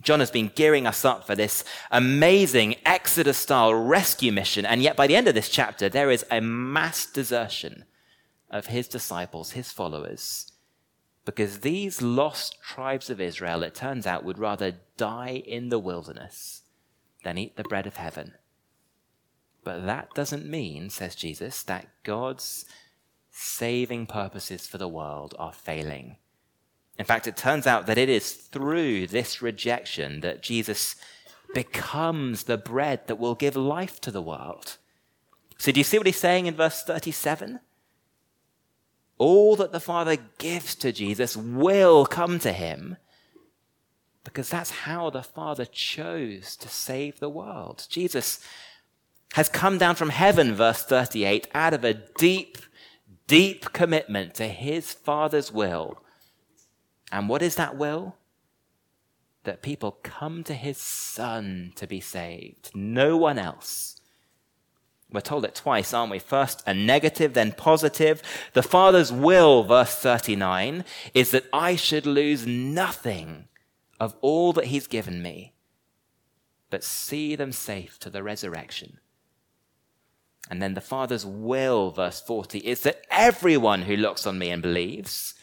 John 0.00 0.20
has 0.20 0.30
been 0.30 0.52
gearing 0.54 0.86
us 0.86 1.04
up 1.04 1.26
for 1.26 1.34
this 1.34 1.64
amazing 1.90 2.76
Exodus 2.86 3.36
style 3.36 3.74
rescue 3.74 4.32
mission, 4.32 4.64
and 4.64 4.80
yet 4.80 4.96
by 4.96 5.06
the 5.08 5.16
end 5.16 5.26
of 5.26 5.34
this 5.34 5.48
chapter, 5.48 5.88
there 5.88 6.10
is 6.10 6.24
a 6.30 6.40
mass 6.40 7.04
desertion 7.04 7.84
of 8.50 8.66
his 8.66 8.88
disciples, 8.88 9.52
his 9.52 9.72
followers, 9.72 10.52
because 11.24 11.58
these 11.58 12.00
lost 12.00 12.56
tribes 12.62 13.10
of 13.10 13.20
Israel, 13.20 13.62
it 13.62 13.74
turns 13.74 14.06
out, 14.06 14.24
would 14.24 14.38
rather 14.38 14.76
die 14.96 15.42
in 15.44 15.68
the 15.68 15.78
wilderness 15.78 16.62
than 17.22 17.36
eat 17.36 17.56
the 17.56 17.64
bread 17.64 17.86
of 17.86 17.96
heaven. 17.96 18.32
But 19.62 19.84
that 19.84 20.14
doesn't 20.14 20.46
mean, 20.46 20.88
says 20.88 21.14
Jesus, 21.14 21.62
that 21.64 21.88
God's 22.02 22.64
saving 23.30 24.06
purposes 24.06 24.66
for 24.66 24.78
the 24.78 24.88
world 24.88 25.34
are 25.38 25.52
failing. 25.52 26.16
In 26.98 27.04
fact, 27.04 27.26
it 27.26 27.36
turns 27.36 27.66
out 27.66 27.86
that 27.86 27.98
it 27.98 28.08
is 28.08 28.32
through 28.32 29.08
this 29.08 29.42
rejection 29.42 30.20
that 30.20 30.42
Jesus 30.42 30.96
becomes 31.54 32.44
the 32.44 32.56
bread 32.56 33.06
that 33.06 33.16
will 33.16 33.34
give 33.34 33.54
life 33.54 34.00
to 34.00 34.10
the 34.10 34.22
world. 34.22 34.78
So, 35.58 35.72
do 35.72 35.80
you 35.80 35.84
see 35.84 35.98
what 35.98 36.06
he's 36.06 36.16
saying 36.16 36.46
in 36.46 36.54
verse 36.54 36.82
37? 36.82 37.60
All 39.18 39.56
that 39.56 39.72
the 39.72 39.80
Father 39.80 40.16
gives 40.38 40.74
to 40.76 40.92
Jesus 40.92 41.36
will 41.36 42.06
come 42.06 42.38
to 42.38 42.52
him 42.52 42.96
because 44.28 44.50
that's 44.50 44.70
how 44.70 45.10
the 45.10 45.22
Father 45.22 45.64
chose 45.64 46.54
to 46.56 46.68
save 46.68 47.18
the 47.18 47.30
world. 47.30 47.86
Jesus 47.88 48.40
has 49.32 49.48
come 49.48 49.78
down 49.78 49.94
from 49.94 50.10
heaven, 50.10 50.54
verse 50.54 50.82
38, 50.84 51.48
out 51.54 51.74
of 51.74 51.84
a 51.84 51.94
deep, 51.94 52.58
deep 53.26 53.72
commitment 53.72 54.34
to 54.34 54.48
his 54.48 54.92
Father's 54.92 55.50
will. 55.50 56.02
And 57.10 57.28
what 57.28 57.42
is 57.42 57.54
that 57.54 57.76
will? 57.76 58.16
That 59.44 59.62
people 59.62 59.98
come 60.02 60.44
to 60.44 60.54
his 60.54 60.76
Son 60.76 61.72
to 61.76 61.86
be 61.86 62.00
saved, 62.00 62.70
no 62.74 63.16
one 63.16 63.38
else. 63.38 63.97
We're 65.10 65.20
told 65.20 65.44
it 65.44 65.54
twice, 65.54 65.94
aren't 65.94 66.10
we? 66.10 66.18
First 66.18 66.62
a 66.66 66.74
negative, 66.74 67.32
then 67.32 67.52
positive. 67.52 68.22
The 68.52 68.62
Father's 68.62 69.10
will, 69.10 69.64
verse 69.64 69.94
39, 69.94 70.84
is 71.14 71.30
that 71.30 71.46
I 71.52 71.76
should 71.76 72.04
lose 72.04 72.46
nothing 72.46 73.48
of 73.98 74.14
all 74.20 74.52
that 74.52 74.66
He's 74.66 74.86
given 74.86 75.22
me, 75.22 75.54
but 76.68 76.84
see 76.84 77.34
them 77.36 77.52
safe 77.52 77.98
to 78.00 78.10
the 78.10 78.22
resurrection. 78.22 78.98
And 80.50 80.62
then 80.62 80.74
the 80.74 80.80
Father's 80.80 81.24
will, 81.24 81.90
verse 81.90 82.20
40, 82.20 82.58
is 82.58 82.82
that 82.82 83.02
everyone 83.10 83.82
who 83.82 83.96
looks 83.96 84.26
on 84.26 84.38
me 84.38 84.50
and 84.50 84.62
believes 84.62 85.34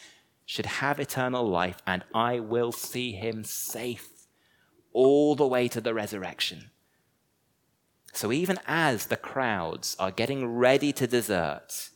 should 0.44 0.66
have 0.66 1.00
eternal 1.00 1.46
life, 1.48 1.78
and 1.86 2.04
I 2.14 2.38
will 2.38 2.70
see 2.70 3.12
him 3.12 3.42
safe 3.42 4.08
all 4.92 5.34
the 5.34 5.46
way 5.46 5.66
to 5.68 5.80
the 5.80 5.92
resurrection. 5.92 6.70
So 8.16 8.32
even 8.32 8.58
as 8.66 9.06
the 9.06 9.18
crowds 9.18 9.94
are 9.98 10.10
getting 10.10 10.46
ready 10.56 10.90
to 10.94 11.06
desert, 11.06 11.90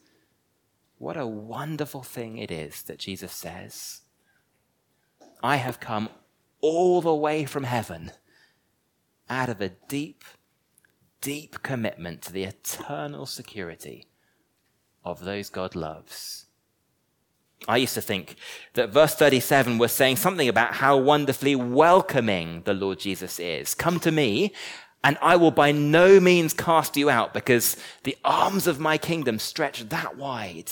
what 0.99 1.17
a 1.17 1.27
wonderful 1.27 2.03
thing 2.03 2.37
it 2.37 2.51
is 2.51 2.83
that 2.83 2.99
Jesus 2.99 3.33
says, 3.33 4.03
I 5.43 5.57
have 5.57 5.81
come 5.81 6.11
all 6.61 7.01
the 7.01 7.15
way 7.15 7.47
from 7.47 7.65
heaven 7.65 8.13
out 9.31 9.49
of 9.49 9.63
a 9.63 9.71
deep, 9.89 10.25
deep 11.23 11.63
commitment 11.63 12.21
to 12.23 12.33
the 12.35 12.45
eternal 12.45 13.25
security 13.25 14.07
of 15.03 15.25
those 15.25 15.49
God 15.49 15.75
loves. 15.75 16.45
I 17.67 17.79
used 17.79 17.95
to 17.95 18.03
think 18.03 18.37
that 18.75 18.91
verse 18.91 19.15
37 19.15 19.79
was 19.79 19.91
saying 19.91 20.17
something 20.17 20.51
about 20.51 20.75
how 20.75 20.99
wonderfully 20.99 21.57
welcoming 21.57 22.61
the 22.67 22.75
Lord 22.75 22.99
Jesus 22.99 23.39
is. 23.39 23.75
Come 23.75 23.99
to 24.01 24.13
me 24.13 24.53
and 25.03 25.17
I 25.23 25.37
will 25.37 25.51
by 25.51 25.73
no 25.73 26.21
means 26.21 26.53
cast 26.53 26.97
you 26.97 27.09
out 27.09 27.33
because 27.33 27.77
the 28.03 28.17
arms 28.25 28.67
of 28.67 28.79
my 28.79 28.99
kingdom 28.99 29.39
stretch 29.39 29.89
that 29.89 30.17
wide. 30.17 30.71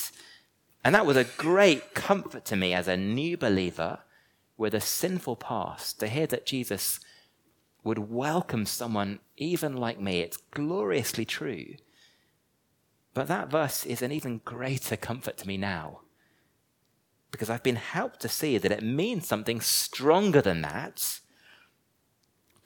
And 0.85 0.94
that 0.94 1.06
was 1.06 1.16
a 1.16 1.25
great 1.25 1.94
comfort 1.94 2.44
to 2.47 2.56
me 2.56 2.75
as 2.75 2.88
a 2.88 2.97
new 2.97 3.37
believer 3.37 4.00
with 4.56 4.75
a 4.75 4.80
sinful 4.80 5.37
past 5.37 6.00
to 6.00 6.08
hear 6.08 6.26
that 6.26 6.47
Jesus 6.47 7.00
would 7.85 8.11
welcome 8.11 8.66
someone 8.66 9.20
even 9.37 9.76
like 9.76 10.00
me. 10.00 10.20
It's 10.20 10.37
gloriously 10.50 11.25
true. 11.25 11.76
But 13.14 13.28
that 13.28 13.50
verse 13.50 13.87
is 13.87 14.02
an 14.02 14.12
even 14.12 14.42
greater 14.44 14.97
comfort 14.97 15.38
to 15.38 15.49
me 15.49 15.56
now 15.56 16.00
because 17.30 17.50
I've 17.50 17.62
been 17.62 17.76
helped 17.76 18.20
to 18.20 18.28
see 18.28 18.58
that 18.58 18.73
it 18.73 18.82
means 18.82 19.26
something 19.26 19.61
stronger 19.61 20.40
than 20.40 20.62
that 20.62 21.20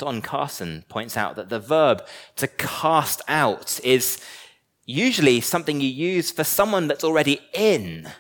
Don 0.03 0.21
Carson 0.21 0.85
points 0.89 1.17
out 1.17 1.37
that 1.37 1.49
the 1.49 1.61
verb 1.61 2.05
to 2.35 2.49
cast 2.49 3.23
out 3.29 3.79
is 3.85 4.21
usually 4.85 5.41
something 5.41 5.81
you 5.81 5.89
use 5.89 6.33
for 6.33 6.43
someone 6.43 6.89
that's 6.89 7.05
already 7.05 7.39
in, 7.55 8.11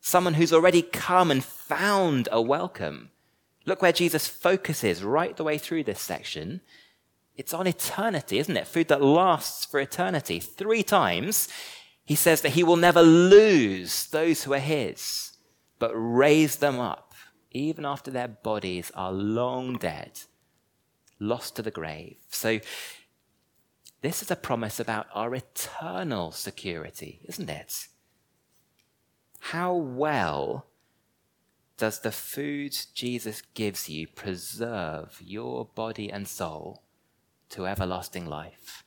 someone 0.00 0.32
who's 0.32 0.54
already 0.54 0.80
come 0.80 1.30
and 1.30 1.44
found 1.44 2.26
a 2.32 2.40
welcome. 2.40 3.10
Look 3.66 3.82
where 3.82 3.92
Jesus 3.92 4.26
focuses 4.26 5.04
right 5.04 5.36
the 5.36 5.44
way 5.44 5.58
through 5.58 5.84
this 5.84 6.00
section. 6.00 6.62
It's 7.36 7.52
on 7.52 7.66
eternity, 7.66 8.38
isn't 8.38 8.56
it? 8.56 8.66
Food 8.66 8.88
that 8.88 9.02
lasts 9.02 9.66
for 9.66 9.78
eternity. 9.78 10.40
Three 10.40 10.82
times 10.82 11.48
he 12.06 12.14
says 12.14 12.40
that 12.40 12.52
he 12.52 12.64
will 12.64 12.76
never 12.76 13.02
lose 13.02 14.06
those 14.06 14.44
who 14.44 14.54
are 14.54 14.58
his, 14.58 15.32
but 15.78 15.92
raise 15.92 16.56
them 16.56 16.80
up, 16.80 17.12
even 17.50 17.84
after 17.84 18.10
their 18.10 18.28
bodies 18.28 18.90
are 18.94 19.12
long 19.12 19.76
dead 19.76 20.18
lost 21.18 21.56
to 21.56 21.62
the 21.62 21.70
grave. 21.70 22.16
So, 22.30 22.60
this 24.02 24.22
is 24.22 24.30
a 24.30 24.36
promise 24.36 24.78
about 24.78 25.06
our 25.14 25.34
eternal 25.34 26.30
security, 26.30 27.20
isn't 27.24 27.50
it? 27.50 27.88
How 29.40 29.74
well 29.74 30.66
does 31.76 32.00
the 32.00 32.12
food 32.12 32.76
Jesus 32.94 33.42
gives 33.54 33.88
you 33.88 34.06
preserve 34.06 35.20
your 35.24 35.66
body 35.66 36.10
and 36.10 36.26
soul 36.26 36.82
to 37.50 37.66
everlasting 37.66 38.26
life? 38.26 38.84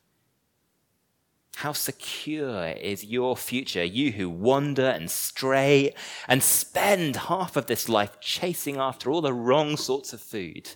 How 1.57 1.73
secure 1.73 2.67
is 2.69 3.03
your 3.03 3.35
future, 3.35 3.83
you 3.83 4.13
who 4.13 4.29
wander 4.29 4.87
and 4.87 5.11
stray 5.11 5.93
and 6.27 6.41
spend 6.41 7.15
half 7.15 7.57
of 7.57 7.65
this 7.65 7.89
life 7.89 8.19
chasing 8.21 8.77
after 8.77 9.11
all 9.11 9.21
the 9.21 9.33
wrong 9.33 9.75
sorts 9.75 10.13
of 10.13 10.21
food? 10.21 10.75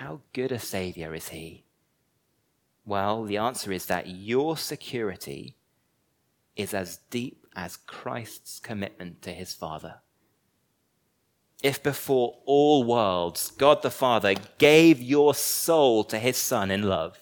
How 0.00 0.22
good 0.32 0.50
a 0.50 0.58
Savior 0.58 1.14
is 1.14 1.28
He? 1.28 1.64
Well, 2.86 3.24
the 3.24 3.36
answer 3.36 3.70
is 3.70 3.84
that 3.84 4.06
your 4.06 4.56
security 4.56 5.56
is 6.56 6.72
as 6.72 7.00
deep 7.10 7.46
as 7.54 7.76
Christ's 7.76 8.60
commitment 8.60 9.20
to 9.20 9.30
His 9.30 9.52
Father. 9.52 9.96
If 11.62 11.82
before 11.82 12.38
all 12.46 12.82
worlds 12.82 13.50
God 13.50 13.82
the 13.82 13.90
Father 13.90 14.36
gave 14.56 15.02
your 15.02 15.34
soul 15.34 16.02
to 16.04 16.18
His 16.18 16.38
Son 16.38 16.70
in 16.70 16.84
love, 16.84 17.18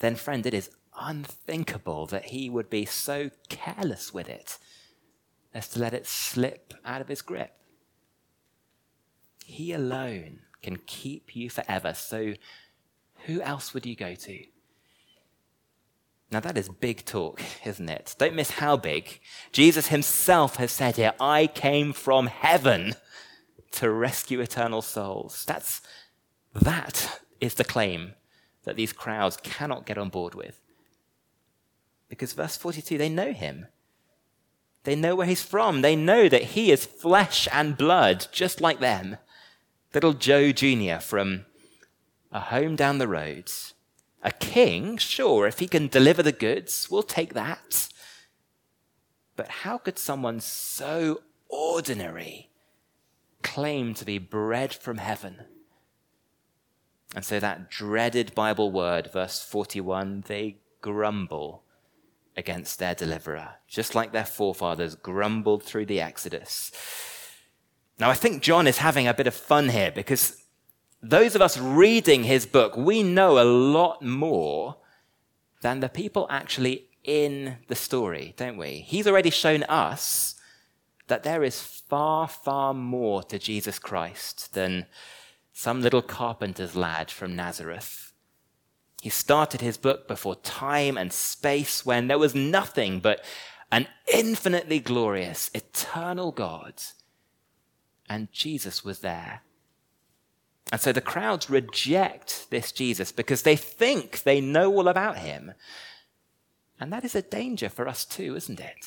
then, 0.00 0.16
friend, 0.16 0.44
it 0.46 0.54
is 0.54 0.70
unthinkable 0.98 2.06
that 2.06 2.24
He 2.26 2.50
would 2.50 2.68
be 2.68 2.84
so 2.84 3.30
careless 3.48 4.12
with 4.12 4.28
it 4.28 4.58
as 5.54 5.68
to 5.68 5.78
let 5.78 5.94
it 5.94 6.08
slip 6.08 6.74
out 6.84 7.00
of 7.00 7.06
His 7.06 7.22
grip. 7.22 7.52
He 9.44 9.72
alone 9.72 10.40
can 10.64 10.78
keep 10.86 11.36
you 11.36 11.48
forever. 11.50 11.94
So, 11.94 12.34
who 13.26 13.40
else 13.42 13.72
would 13.72 13.86
you 13.86 13.94
go 13.94 14.14
to? 14.14 14.44
Now, 16.30 16.40
that 16.40 16.58
is 16.58 16.68
big 16.68 17.04
talk, 17.04 17.40
isn't 17.64 17.88
it? 17.88 18.16
Don't 18.18 18.34
miss 18.34 18.50
how 18.52 18.76
big. 18.76 19.20
Jesus 19.52 19.88
himself 19.88 20.56
has 20.56 20.72
said 20.72 20.96
here, 20.96 21.12
I 21.20 21.46
came 21.46 21.92
from 21.92 22.26
heaven 22.26 22.94
to 23.72 23.90
rescue 23.90 24.40
eternal 24.40 24.82
souls. 24.82 25.44
That's, 25.46 25.80
that 26.54 27.20
is 27.40 27.54
the 27.54 27.64
claim 27.64 28.14
that 28.64 28.76
these 28.76 28.92
crowds 28.92 29.36
cannot 29.36 29.86
get 29.86 29.98
on 29.98 30.08
board 30.08 30.34
with. 30.34 30.60
Because 32.08 32.32
verse 32.32 32.56
42, 32.56 32.98
they 32.98 33.08
know 33.08 33.32
him. 33.32 33.66
They 34.84 34.96
know 34.96 35.14
where 35.14 35.26
he's 35.26 35.42
from. 35.42 35.82
They 35.82 35.96
know 35.96 36.28
that 36.28 36.42
he 36.42 36.72
is 36.72 36.84
flesh 36.86 37.48
and 37.52 37.76
blood, 37.76 38.26
just 38.32 38.60
like 38.60 38.80
them. 38.80 39.16
Little 39.94 40.12
Joe 40.12 40.50
Jr. 40.50 40.98
from 40.98 41.46
a 42.32 42.40
home 42.40 42.74
down 42.74 42.98
the 42.98 43.06
road. 43.06 43.50
A 44.24 44.32
king, 44.32 44.96
sure, 44.96 45.46
if 45.46 45.60
he 45.60 45.68
can 45.68 45.86
deliver 45.86 46.20
the 46.20 46.32
goods, 46.32 46.90
we'll 46.90 47.04
take 47.04 47.34
that. 47.34 47.88
But 49.36 49.48
how 49.48 49.78
could 49.78 49.98
someone 49.98 50.40
so 50.40 51.22
ordinary 51.48 52.50
claim 53.42 53.94
to 53.94 54.04
be 54.04 54.18
bread 54.18 54.74
from 54.74 54.98
heaven? 54.98 55.44
And 57.14 57.24
so 57.24 57.38
that 57.38 57.70
dreaded 57.70 58.34
Bible 58.34 58.72
word, 58.72 59.12
verse 59.12 59.44
41, 59.44 60.24
they 60.26 60.56
grumble 60.80 61.62
against 62.36 62.80
their 62.80 62.96
deliverer, 62.96 63.56
just 63.68 63.94
like 63.94 64.10
their 64.10 64.24
forefathers 64.24 64.96
grumbled 64.96 65.62
through 65.62 65.86
the 65.86 66.00
Exodus. 66.00 66.72
Now, 67.98 68.10
I 68.10 68.14
think 68.14 68.42
John 68.42 68.66
is 68.66 68.78
having 68.78 69.06
a 69.06 69.14
bit 69.14 69.26
of 69.26 69.34
fun 69.34 69.68
here 69.68 69.92
because 69.92 70.42
those 71.02 71.34
of 71.34 71.42
us 71.42 71.58
reading 71.58 72.24
his 72.24 72.46
book, 72.46 72.76
we 72.76 73.02
know 73.02 73.38
a 73.38 73.44
lot 73.44 74.02
more 74.02 74.76
than 75.60 75.80
the 75.80 75.88
people 75.88 76.26
actually 76.30 76.88
in 77.04 77.58
the 77.68 77.74
story, 77.74 78.34
don't 78.36 78.56
we? 78.56 78.80
He's 78.80 79.06
already 79.06 79.30
shown 79.30 79.62
us 79.64 80.34
that 81.06 81.22
there 81.22 81.44
is 81.44 81.60
far, 81.60 82.26
far 82.26 82.74
more 82.74 83.22
to 83.24 83.38
Jesus 83.38 83.78
Christ 83.78 84.54
than 84.54 84.86
some 85.52 85.82
little 85.82 86.02
carpenter's 86.02 86.74
lad 86.74 87.10
from 87.10 87.36
Nazareth. 87.36 88.12
He 89.02 89.10
started 89.10 89.60
his 89.60 89.76
book 89.76 90.08
before 90.08 90.36
time 90.36 90.96
and 90.96 91.12
space 91.12 91.84
when 91.84 92.08
there 92.08 92.18
was 92.18 92.34
nothing 92.34 93.00
but 93.00 93.22
an 93.70 93.86
infinitely 94.12 94.80
glorious, 94.80 95.50
eternal 95.54 96.32
God. 96.32 96.82
And 98.08 98.30
Jesus 98.32 98.84
was 98.84 99.00
there. 99.00 99.42
And 100.72 100.80
so 100.80 100.92
the 100.92 101.00
crowds 101.00 101.50
reject 101.50 102.50
this 102.50 102.72
Jesus 102.72 103.12
because 103.12 103.42
they 103.42 103.56
think 103.56 104.22
they 104.22 104.40
know 104.40 104.72
all 104.72 104.88
about 104.88 105.18
him. 105.18 105.52
And 106.80 106.92
that 106.92 107.04
is 107.04 107.14
a 107.14 107.22
danger 107.22 107.68
for 107.68 107.86
us 107.86 108.04
too, 108.04 108.34
isn't 108.36 108.60
it? 108.60 108.86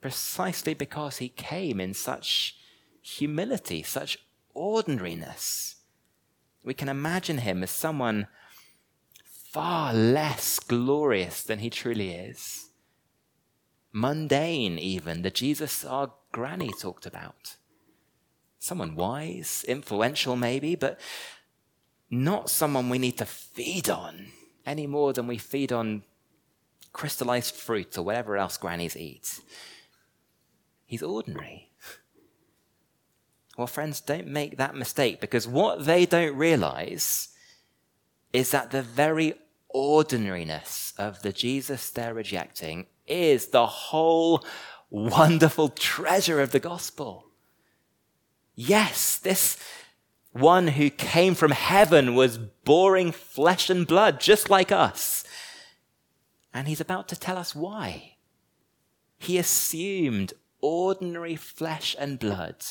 Precisely 0.00 0.74
because 0.74 1.18
he 1.18 1.28
came 1.28 1.80
in 1.80 1.94
such 1.94 2.56
humility, 3.00 3.82
such 3.82 4.18
ordinariness. 4.54 5.76
We 6.62 6.74
can 6.74 6.88
imagine 6.88 7.38
him 7.38 7.62
as 7.62 7.70
someone 7.70 8.26
far 9.24 9.94
less 9.94 10.58
glorious 10.58 11.42
than 11.42 11.60
he 11.60 11.70
truly 11.70 12.10
is. 12.10 12.68
Mundane, 13.92 14.78
even, 14.78 15.22
the 15.22 15.30
Jesus 15.30 15.84
our 15.84 16.12
granny 16.30 16.70
talked 16.78 17.06
about. 17.06 17.56
Someone 18.58 18.96
wise, 18.96 19.64
influential, 19.68 20.36
maybe, 20.36 20.74
but 20.74 20.98
not 22.10 22.50
someone 22.50 22.88
we 22.88 22.98
need 22.98 23.18
to 23.18 23.26
feed 23.26 23.88
on 23.88 24.28
any 24.66 24.86
more 24.86 25.12
than 25.12 25.26
we 25.26 25.38
feed 25.38 25.72
on 25.72 26.02
crystallized 26.92 27.54
fruit 27.54 27.96
or 27.96 28.02
whatever 28.02 28.36
else 28.36 28.56
grannies 28.56 28.96
eat. 28.96 29.40
He's 30.84 31.02
ordinary. 31.02 31.70
Well, 33.56 33.66
friends, 33.66 34.00
don't 34.00 34.28
make 34.28 34.56
that 34.56 34.74
mistake 34.74 35.20
because 35.20 35.46
what 35.46 35.84
they 35.84 36.06
don't 36.06 36.36
realize 36.36 37.28
is 38.32 38.50
that 38.52 38.70
the 38.70 38.82
very 38.82 39.34
ordinariness 39.68 40.94
of 40.96 41.22
the 41.22 41.32
Jesus 41.32 41.90
they're 41.90 42.14
rejecting 42.14 42.86
is 43.06 43.48
the 43.48 43.66
whole 43.66 44.44
wonderful 44.90 45.68
treasure 45.68 46.40
of 46.40 46.52
the 46.52 46.60
gospel. 46.60 47.27
Yes, 48.60 49.18
this 49.18 49.56
one 50.32 50.66
who 50.66 50.90
came 50.90 51.36
from 51.36 51.52
heaven 51.52 52.16
was 52.16 52.38
boring 52.38 53.12
flesh 53.12 53.70
and 53.70 53.86
blood, 53.86 54.18
just 54.18 54.50
like 54.50 54.72
us. 54.72 55.22
And 56.52 56.66
he's 56.66 56.80
about 56.80 57.06
to 57.08 57.16
tell 57.16 57.38
us 57.38 57.54
why. 57.54 58.16
He 59.16 59.38
assumed 59.38 60.32
ordinary 60.60 61.36
flesh 61.36 61.94
and 62.00 62.18
blood 62.18 62.64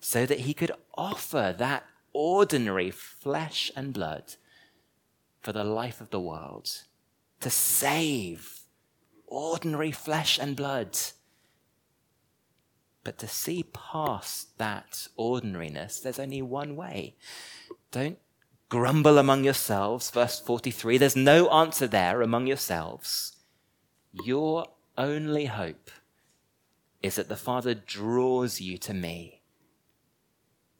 so 0.00 0.26
that 0.26 0.40
he 0.40 0.52
could 0.52 0.72
offer 0.98 1.54
that 1.56 1.84
ordinary 2.12 2.90
flesh 2.90 3.72
and 3.74 3.94
blood 3.94 4.34
for 5.40 5.52
the 5.54 5.64
life 5.64 6.02
of 6.02 6.10
the 6.10 6.20
world, 6.20 6.82
to 7.40 7.48
save 7.48 8.60
ordinary 9.26 9.92
flesh 9.92 10.38
and 10.38 10.54
blood. 10.56 10.98
But 13.06 13.18
to 13.18 13.28
see 13.28 13.62
past 13.62 14.58
that 14.58 15.06
ordinariness, 15.16 16.00
there's 16.00 16.18
only 16.18 16.42
one 16.42 16.74
way. 16.74 17.14
Don't 17.92 18.18
grumble 18.68 19.16
among 19.16 19.44
yourselves, 19.44 20.10
verse 20.10 20.40
43. 20.40 20.98
There's 20.98 21.14
no 21.14 21.48
answer 21.50 21.86
there 21.86 22.20
among 22.20 22.48
yourselves. 22.48 23.36
Your 24.24 24.66
only 24.98 25.44
hope 25.44 25.92
is 27.00 27.14
that 27.14 27.28
the 27.28 27.36
Father 27.36 27.74
draws 27.74 28.60
you 28.60 28.76
to 28.78 28.92
me 28.92 29.36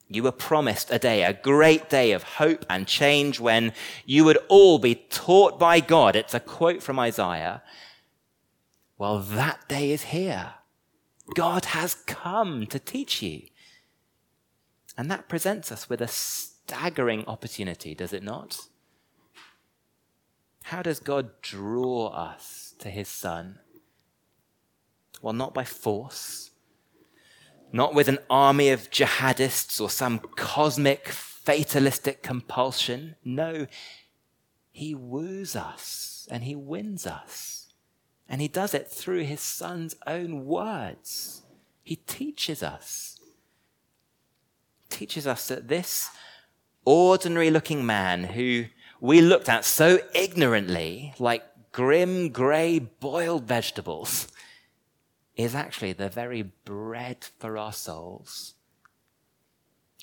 you 0.08 0.22
were 0.22 0.32
promised 0.32 0.90
a 0.90 0.98
day, 0.98 1.24
a 1.24 1.32
great 1.32 1.88
day 1.88 2.12
of 2.12 2.22
hope 2.22 2.64
and 2.70 2.86
change 2.86 3.40
when 3.40 3.72
you 4.04 4.24
would 4.24 4.38
all 4.48 4.78
be 4.78 4.94
taught 4.94 5.58
by 5.58 5.80
God. 5.80 6.14
It's 6.14 6.34
a 6.34 6.40
quote 6.40 6.82
from 6.82 6.98
Isaiah. 6.98 7.62
Well, 8.98 9.18
that 9.18 9.68
day 9.68 9.90
is 9.90 10.04
here. 10.04 10.54
God 11.34 11.66
has 11.66 11.94
come 11.94 12.66
to 12.66 12.78
teach 12.78 13.22
you. 13.22 13.42
And 14.96 15.10
that 15.10 15.28
presents 15.28 15.70
us 15.70 15.88
with 15.88 16.00
a 16.00 16.08
staggering 16.08 17.24
opportunity, 17.26 17.94
does 17.94 18.12
it 18.12 18.22
not? 18.22 18.60
How 20.64 20.82
does 20.82 21.00
God 21.00 21.30
draw 21.42 22.08
us 22.08 22.74
to 22.78 22.88
his 22.88 23.08
Son? 23.08 23.58
Well, 25.20 25.34
not 25.34 25.54
by 25.54 25.64
force 25.64 26.50
not 27.72 27.94
with 27.94 28.08
an 28.08 28.18
army 28.30 28.70
of 28.70 28.90
jihadists 28.90 29.80
or 29.80 29.90
some 29.90 30.18
cosmic 30.18 31.08
fatalistic 31.08 32.22
compulsion. 32.22 33.16
No, 33.24 33.66
he 34.72 34.94
woos 34.94 35.56
us 35.56 36.28
and 36.30 36.44
he 36.44 36.54
wins 36.54 37.06
us. 37.06 37.55
And 38.28 38.40
he 38.40 38.48
does 38.48 38.74
it 38.74 38.88
through 38.88 39.24
his 39.24 39.40
son's 39.40 39.94
own 40.06 40.46
words. 40.46 41.42
He 41.82 41.96
teaches 41.96 42.62
us. 42.62 43.20
Teaches 44.90 45.26
us 45.26 45.48
that 45.48 45.68
this 45.68 46.10
ordinary 46.84 47.50
looking 47.50 47.84
man 47.84 48.24
who 48.24 48.64
we 49.00 49.20
looked 49.20 49.48
at 49.48 49.64
so 49.64 49.98
ignorantly, 50.14 51.14
like 51.18 51.44
grim, 51.72 52.30
grey, 52.30 52.78
boiled 52.78 53.44
vegetables, 53.44 54.28
is 55.36 55.54
actually 55.54 55.92
the 55.92 56.08
very 56.08 56.42
bread 56.42 57.26
for 57.38 57.58
our 57.58 57.72
souls. 57.72 58.54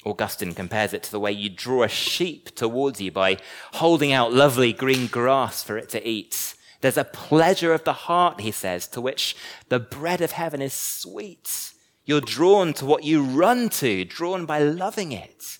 Augustine 0.06 0.54
compares 0.54 0.94
it 0.94 1.02
to 1.04 1.12
the 1.12 1.20
way 1.20 1.32
you 1.32 1.50
draw 1.50 1.84
a 1.84 1.88
sheep 1.88 2.54
towards 2.56 3.02
you 3.02 3.12
by 3.12 3.38
holding 3.74 4.12
out 4.12 4.34
lovely 4.34 4.74
green 4.74 5.08
grass 5.08 5.64
for 5.64 5.78
it 5.78 5.90
to 5.90 6.08
eat. 6.08 6.56
There's 6.84 6.98
a 6.98 7.06
pleasure 7.06 7.72
of 7.72 7.86
the 7.86 7.94
heart, 7.94 8.42
he 8.42 8.52
says, 8.52 8.88
to 8.88 9.00
which 9.00 9.38
the 9.70 9.80
bread 9.80 10.20
of 10.20 10.32
heaven 10.32 10.62
is 10.62 10.74
sweet. 10.74 11.72
You're 12.04 12.20
drawn 12.20 12.74
to 12.74 12.86
what 12.86 13.06
you 13.06 13.24
run 13.24 13.70
to, 13.80 14.04
drawn 14.04 14.46
by 14.46 14.60
loving 14.60 15.14
it, 15.14 15.60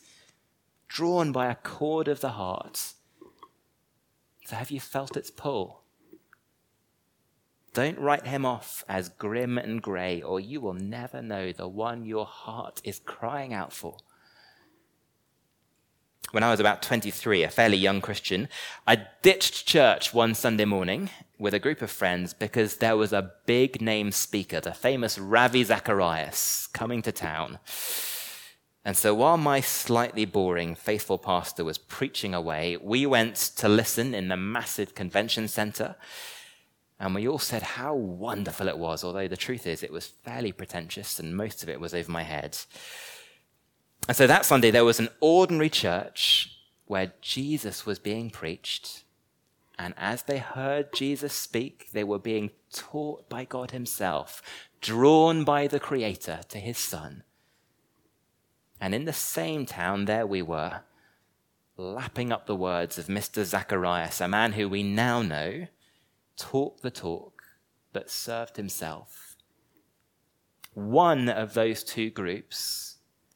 drawn 0.90 1.32
by 1.32 1.50
a 1.50 1.56
cord 1.56 2.10
of 2.10 2.20
the 2.20 2.32
heart. 2.32 2.92
So 4.48 4.58
have 4.58 4.70
you 4.70 4.82
felt 4.82 5.16
its 5.16 5.32
pull? 5.32 5.84
Don't 7.74 8.00
write 8.00 8.28
him 8.28 8.46
off 8.46 8.84
as 8.90 9.08
grim 9.08 9.58
and 9.58 9.82
grey, 9.82 10.22
or 10.22 10.42
you 10.42 10.60
will 10.60 10.74
never 10.74 11.22
know 11.22 11.54
the 11.54 11.70
one 11.70 12.04
your 12.04 12.26
heart 12.26 12.82
is 12.84 13.00
crying 13.00 13.54
out 13.54 13.72
for. 13.72 13.96
When 16.34 16.42
I 16.42 16.50
was 16.50 16.60
about 16.60 16.82
23, 16.82 17.44
a 17.44 17.50
fairly 17.52 17.78
young 17.78 18.02
Christian, 18.02 18.50
I 18.88 19.06
ditched 19.22 19.68
church 19.68 20.16
one 20.16 20.34
Sunday 20.34 20.66
morning 20.66 21.12
with 21.38 21.54
a 21.54 21.60
group 21.60 21.84
of 21.84 21.92
friends 21.92 22.34
because 22.34 22.78
there 22.78 22.98
was 22.98 23.14
a 23.14 23.34
big 23.46 23.84
name 23.84 24.12
speaker, 24.12 24.60
the 24.60 24.74
famous 24.74 25.20
Ravi 25.20 25.64
Zacharias, 25.64 26.70
coming 26.74 27.04
to 27.04 27.12
town. 27.12 27.60
And 28.84 28.98
so 28.98 29.14
while 29.14 29.38
my 29.38 29.62
slightly 29.62 30.26
boring 30.26 30.74
faithful 30.74 31.20
pastor 31.20 31.64
was 31.64 31.78
preaching 31.78 32.34
away, 32.34 32.78
we 32.78 33.06
went 33.06 33.36
to 33.58 33.70
listen 33.70 34.16
in 34.16 34.30
the 34.30 34.36
massive 34.36 34.96
convention 34.96 35.48
center. 35.48 35.98
And 37.00 37.14
we 37.14 37.28
all 37.28 37.38
said 37.38 37.62
how 37.62 37.94
wonderful 37.94 38.68
it 38.68 38.80
was, 38.80 39.04
although 39.04 39.28
the 39.28 39.38
truth 39.38 39.68
is 39.68 39.84
it 39.84 39.94
was 39.94 40.08
fairly 40.08 40.52
pretentious 40.52 41.20
and 41.20 41.38
most 41.38 41.62
of 41.62 41.70
it 41.70 41.80
was 41.80 41.94
over 41.94 42.12
my 42.12 42.24
head. 42.24 42.58
And 44.08 44.18
so 44.18 44.28
that 44.28 44.46
Sunday 44.46 44.72
there 44.72 44.86
was 44.86 45.00
an 45.00 45.10
ordinary 45.22 45.70
church 45.70 46.60
where 46.86 47.14
Jesus 47.22 47.86
was 47.86 48.00
being 48.00 48.30
preached. 48.30 49.04
And 49.80 49.94
as 49.98 50.24
they 50.24 50.38
heard 50.38 50.94
Jesus 50.94 51.34
speak, 51.34 51.88
they 51.94 52.04
were 52.04 52.20
being 52.20 52.52
taught 52.72 53.30
by 53.30 53.46
God 53.46 53.72
Himself, 53.72 54.42
drawn 54.82 55.44
by 55.44 55.68
the 55.68 55.80
Creator 55.80 56.42
to 56.50 56.60
His 56.60 56.78
Son. 56.78 57.24
And 58.80 58.94
in 58.94 59.06
the 59.06 59.14
same 59.14 59.66
town, 59.66 60.06
there 60.06 60.28
we 60.28 60.42
were, 60.42 60.82
lapping 61.78 62.32
up 62.32 62.46
the 62.46 62.56
words 62.56 62.98
of 62.98 63.08
Mr. 63.08 63.44
Zacharias, 63.44 64.22
a 64.22 64.28
man 64.28 64.54
who 64.54 64.70
we 64.70 64.84
now 64.84 65.22
know 65.22 65.68
talked 66.36 66.82
the 66.82 66.92
talk 66.92 67.42
but 67.94 68.10
served 68.10 68.58
himself. 68.58 69.38
One 70.74 71.30
of 71.30 71.54
those 71.54 71.84
two 71.84 72.10
groups 72.10 72.93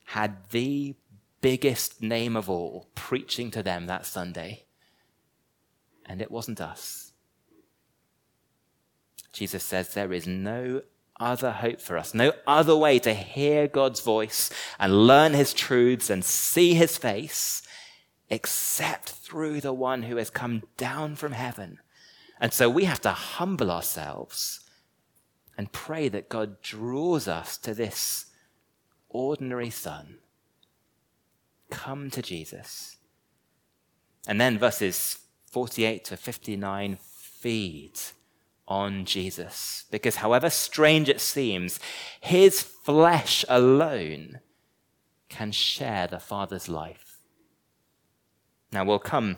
had 0.07 0.49
the 0.51 0.95
biggest 1.41 2.01
name 2.01 2.37
of 2.37 2.49
all 2.49 2.87
preaching 2.95 3.51
to 3.51 3.61
them 3.61 3.87
that 3.87 4.05
Sunday, 4.05 4.63
and 6.05 6.21
it 6.21 6.31
wasn't 6.31 6.61
us. 6.61 7.11
Jesus 9.33 9.65
says 9.65 9.93
there 9.93 10.13
is 10.13 10.25
no 10.25 10.81
other 11.19 11.51
hope 11.51 11.81
for 11.81 11.97
us, 11.97 12.13
no 12.13 12.31
other 12.47 12.75
way 12.75 12.99
to 12.99 13.13
hear 13.13 13.67
God's 13.67 13.99
voice 13.99 14.49
and 14.79 15.07
learn 15.07 15.33
his 15.33 15.53
truths 15.53 16.09
and 16.09 16.23
see 16.23 16.73
his 16.73 16.97
face 16.97 17.61
except 18.29 19.09
through 19.09 19.59
the 19.59 19.73
one 19.73 20.03
who 20.03 20.15
has 20.15 20.29
come 20.29 20.63
down 20.77 21.17
from 21.17 21.33
heaven. 21.33 21.79
And 22.39 22.53
so 22.53 22.69
we 22.69 22.85
have 22.85 23.01
to 23.01 23.11
humble 23.11 23.71
ourselves 23.71 24.61
and 25.57 25.71
pray 25.73 26.07
that 26.07 26.29
God 26.29 26.61
draws 26.61 27.27
us 27.27 27.57
to 27.57 27.73
this 27.73 28.26
ordinary 29.17 29.71
son. 29.71 30.17
Come 31.71 32.11
to 32.11 32.21
Jesus. 32.21 32.97
And 34.27 34.39
then 34.39 34.59
verses 34.59 35.19
48 35.51 36.05
to 36.05 36.17
59 36.17 36.97
feed 37.01 37.93
on 38.67 39.05
Jesus. 39.05 39.85
Because 39.89 40.17
however 40.17 40.49
strange 40.49 41.09
it 41.09 41.19
seems, 41.19 41.79
his 42.21 42.61
flesh 42.61 43.43
alone 43.49 44.39
can 45.29 45.51
share 45.51 46.07
the 46.07 46.19
Father's 46.19 46.69
life. 46.69 47.17
Now 48.71 48.85
we'll 48.85 48.99
come 48.99 49.37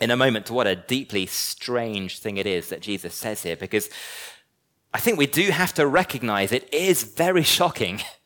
in 0.00 0.10
a 0.10 0.16
moment 0.16 0.46
to 0.46 0.54
what 0.54 0.66
a 0.66 0.76
deeply 0.76 1.26
strange 1.26 2.20
thing 2.20 2.38
it 2.38 2.46
is 2.46 2.70
that 2.70 2.80
Jesus 2.80 3.14
says 3.14 3.42
here, 3.42 3.56
because 3.56 3.90
I 4.94 4.98
think 4.98 5.18
we 5.18 5.26
do 5.26 5.50
have 5.50 5.74
to 5.74 5.86
recognize 5.86 6.52
it 6.52 6.72
is 6.72 7.02
very 7.02 7.42
shocking. 7.42 8.00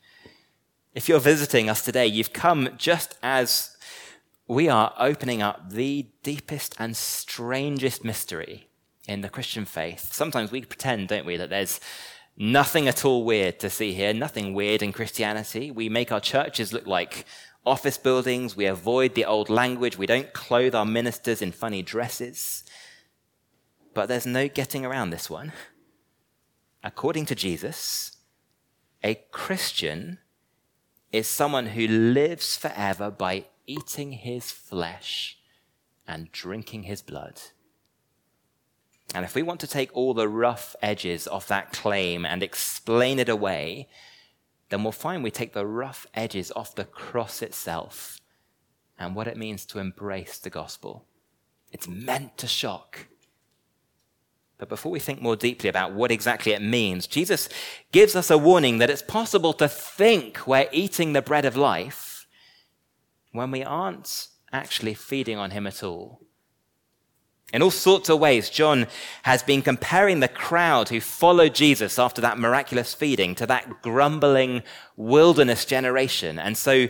If 0.99 1.09
you're 1.09 1.21
visiting 1.21 1.71
us 1.71 1.85
today, 1.85 2.09
you've 2.09 2.33
come 2.33 2.71
just 2.77 3.17
as 3.23 3.77
we 4.49 4.69
are 4.69 4.93
opening 4.99 5.41
up 5.41 5.71
the 5.71 6.09
deepest 6.25 6.75
and 6.77 6.97
strangest 6.97 8.03
mystery 8.03 8.67
in 9.07 9.21
the 9.21 9.29
Christian 9.29 9.65
faith. 9.65 10.13
Sometimes 10.13 10.51
we 10.51 10.63
pretend, 10.63 11.07
don't 11.07 11.25
we, 11.25 11.37
that 11.37 11.51
there's 11.51 11.79
nothing 12.37 12.89
at 12.89 13.05
all 13.05 13.23
weird 13.23 13.61
to 13.61 13.71
see 13.71 13.93
here, 13.93 14.13
nothing 14.13 14.55
weird 14.55 14.83
in 14.83 14.93
Christianity. 14.93 15.71
We 15.71 15.89
make 15.89 16.11
our 16.11 16.19
churches 16.19 16.73
look 16.73 16.89
like 16.89 17.25
office 17.65 17.97
buildings. 17.97 18.57
We 18.57 18.67
avoid 18.67 19.15
the 19.15 19.25
old 19.25 19.49
language. 19.49 19.97
We 19.97 20.07
don't 20.07 20.33
clothe 20.33 20.75
our 20.75 20.85
ministers 20.85 21.41
in 21.41 21.53
funny 21.53 21.81
dresses. 21.81 22.65
But 23.95 24.07
there's 24.07 24.27
no 24.27 24.49
getting 24.49 24.85
around 24.85 25.11
this 25.11 25.31
one. 25.31 25.53
According 26.83 27.27
to 27.27 27.37
Jesus, 27.37 28.17
a 29.05 29.15
Christian 29.31 30.19
is 31.12 31.27
someone 31.27 31.66
who 31.66 31.87
lives 31.87 32.57
forever 32.57 33.11
by 33.11 33.47
eating 33.66 34.12
his 34.12 34.51
flesh 34.51 35.38
and 36.07 36.33
drinking 36.33 36.85
his 36.85 37.03
blood. 37.03 37.40
And 39.14 39.25
if 39.25 39.35
we 39.35 39.42
want 39.42 39.61
to 39.61 39.66
take 39.66 39.94
all 39.97 40.12
the 40.12 40.29
rough 40.29 40.77
edges 40.83 41.27
off 41.27 41.49
that 41.49 41.73
claim 41.73 42.27
and 42.27 42.42
explain 42.42 43.18
it 43.18 43.29
away, 43.29 43.88
then 44.68 44.83
we'll 44.83 44.92
find 44.92 45.23
we 45.23 45.31
take 45.31 45.55
the 45.55 45.66
rough 45.66 46.07
edges 46.14 46.53
off 46.55 46.75
the 46.75 46.85
cross 46.85 47.40
itself 47.40 48.18
and 48.99 49.14
what 49.14 49.29
it 49.29 49.37
means 49.37 49.64
to 49.66 49.79
embrace 49.79 50.38
the 50.38 50.51
gospel. 50.51 51.07
It's 51.73 51.88
meant 51.88 52.37
to 52.38 52.47
shock. 52.47 53.07
But 54.59 54.68
before 54.68 54.90
we 54.90 54.99
think 54.99 55.23
more 55.23 55.37
deeply 55.37 55.68
about 55.68 55.92
what 55.92 56.11
exactly 56.11 56.53
it 56.53 56.62
means, 56.62 57.07
Jesus 57.07 57.49
gives 57.92 58.16
us 58.16 58.31
a 58.31 58.37
warning 58.37 58.79
that 58.79 58.90
it's 58.90 59.03
possible 59.03 59.53
to 59.55 59.68
think 59.68 60.47
we're 60.47 60.68
eating 60.73 61.12
the 61.12 61.23
bread 61.23 61.44
of 61.44 61.57
life 61.57 62.27
when 63.33 63.53
we 63.53 63.62
aren't 63.62 64.29
actually 64.53 64.94
feeding 64.94 65.38
on 65.38 65.53
Him 65.53 65.66
at 65.66 65.83
all. 65.83 66.21
In 67.53 67.62
all 67.62 67.71
sorts 67.71 68.11
of 68.11 68.18
ways, 68.18 68.51
John 68.51 68.87
has 69.23 69.42
been 69.42 69.62
comparing 69.62 70.21
the 70.21 70.29
crowd 70.29 70.90
who 70.90 71.01
followed 71.01 71.55
Jesus 71.55 71.99
after 71.99 72.21
that 72.21 72.38
miraculous 72.38 72.92
feeding 72.92 73.35
to 73.37 73.47
that 73.47 73.81
grumbling 73.81 74.62
wilderness 74.97 75.64
generation. 75.64 76.38
And 76.38 76.59
so 76.59 76.88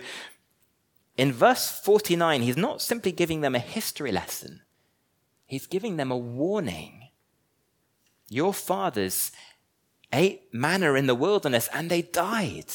in 1.16 1.33
verse 1.33 1.70
49, 1.70 2.42
he's 2.42 2.57
not 2.57 2.81
simply 2.81 3.12
giving 3.12 3.40
them 3.40 3.54
a 3.54 3.61
history 3.61 4.11
lesson, 4.11 4.62
he's 5.44 5.66
giving 5.66 5.96
them 5.96 6.11
a 6.11 6.16
warning. 6.16 7.08
Your 8.28 8.52
fathers 8.52 9.32
ate 10.12 10.52
manna 10.52 10.94
in 10.94 11.06
the 11.06 11.14
wilderness 11.14 11.68
and 11.72 11.90
they 11.90 12.02
died. 12.02 12.72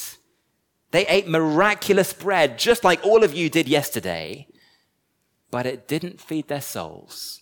They 0.92 1.08
ate 1.08 1.28
miraculous 1.28 2.14
bread, 2.14 2.60
just 2.60 2.84
like 2.84 3.04
all 3.04 3.24
of 3.24 3.34
you 3.34 3.50
did 3.50 3.68
yesterday, 3.68 4.48
but 5.50 5.66
it 5.66 5.88
didn't 5.88 6.22
feed 6.22 6.48
their 6.48 6.62
souls. 6.62 7.42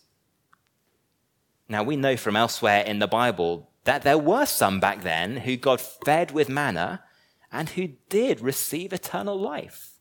Now, 1.67 1.83
we 1.83 1.95
know 1.95 2.17
from 2.17 2.35
elsewhere 2.35 2.81
in 2.81 2.99
the 2.99 3.07
Bible 3.07 3.69
that 3.83 4.03
there 4.03 4.17
were 4.17 4.45
some 4.45 4.79
back 4.79 5.01
then 5.03 5.37
who 5.37 5.55
God 5.55 5.81
fed 5.81 6.31
with 6.31 6.49
manna 6.49 7.03
and 7.51 7.69
who 7.69 7.89
did 8.09 8.41
receive 8.41 8.93
eternal 8.93 9.39
life. 9.39 9.99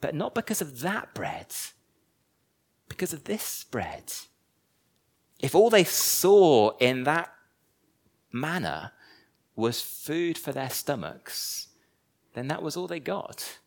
But 0.00 0.14
not 0.14 0.34
because 0.34 0.60
of 0.60 0.80
that 0.80 1.14
bread, 1.14 1.54
because 2.88 3.12
of 3.12 3.24
this 3.24 3.64
bread. 3.64 4.12
If 5.44 5.54
all 5.54 5.68
they 5.68 5.84
saw 5.84 6.70
in 6.78 7.04
that 7.04 7.30
manna 8.32 8.94
was 9.54 9.82
food 9.82 10.38
for 10.38 10.52
their 10.52 10.70
stomachs, 10.70 11.68
then 12.32 12.48
that 12.48 12.62
was 12.62 12.78
all 12.78 12.86
they 12.86 12.98
got. 12.98 13.58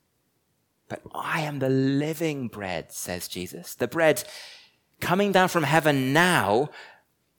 But 0.89 1.03
I 1.13 1.41
am 1.41 1.59
the 1.59 1.69
living 1.69 2.47
bread, 2.47 2.91
says 2.91 3.27
Jesus. 3.27 3.75
The 3.75 3.87
bread 3.87 4.23
coming 5.01 5.31
down 5.31 5.49
from 5.49 5.65
heaven 5.65 6.13
now 6.13 6.71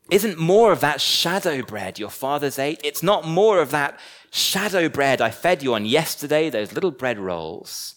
isn't 0.08 0.38
more 0.38 0.70
of 0.70 0.78
that 0.82 1.00
shadow 1.00 1.60
bread 1.60 1.98
your 1.98 2.08
fathers 2.08 2.60
ate. 2.60 2.80
It's 2.84 3.02
not 3.02 3.26
more 3.26 3.60
of 3.60 3.72
that 3.72 3.98
shadow 4.30 4.88
bread 4.88 5.20
I 5.20 5.32
fed 5.32 5.64
you 5.64 5.74
on 5.74 5.84
yesterday, 5.84 6.48
those 6.48 6.72
little 6.72 6.92
bread 6.92 7.18
rolls. 7.18 7.96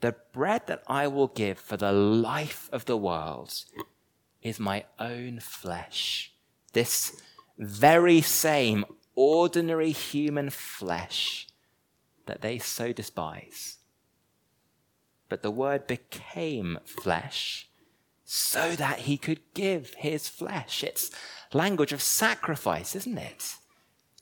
The 0.00 0.16
bread 0.32 0.66
that 0.66 0.82
I 0.88 1.06
will 1.06 1.28
give 1.28 1.60
for 1.60 1.76
the 1.76 1.92
life 1.92 2.68
of 2.72 2.86
the 2.86 2.96
world 2.96 3.54
is 4.48 4.58
my 4.58 4.84
own 4.98 5.40
flesh. 5.40 6.32
This 6.72 7.22
very 7.58 8.20
same 8.20 8.84
ordinary 9.14 9.90
human 9.90 10.50
flesh 10.50 11.48
that 12.26 12.40
they 12.40 12.58
so 12.58 12.92
despise. 12.92 13.78
But 15.28 15.42
the 15.42 15.50
word 15.50 15.86
became 15.86 16.78
flesh 16.84 17.68
so 18.24 18.76
that 18.76 19.00
he 19.00 19.16
could 19.16 19.40
give 19.54 19.94
his 19.94 20.28
flesh. 20.28 20.84
It's 20.84 21.10
language 21.52 21.92
of 21.92 22.02
sacrifice, 22.02 22.94
isn't 22.94 23.18
it? 23.18 23.56